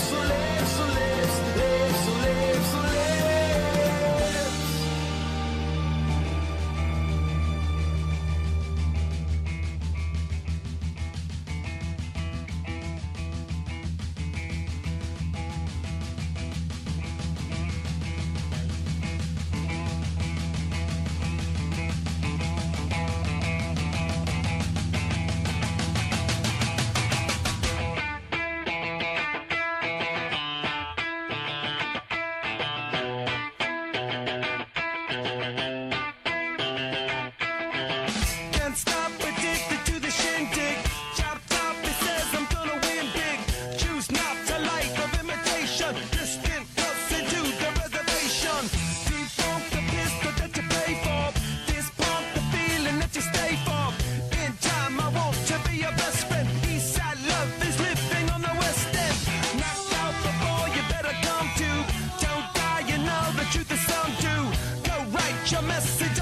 your 65.51 65.61
message. 65.63 66.12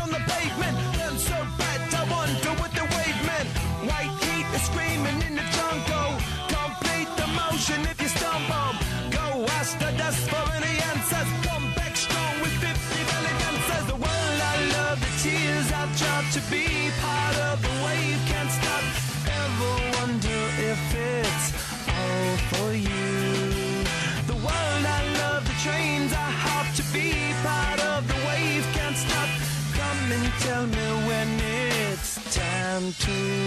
to 33.01 33.40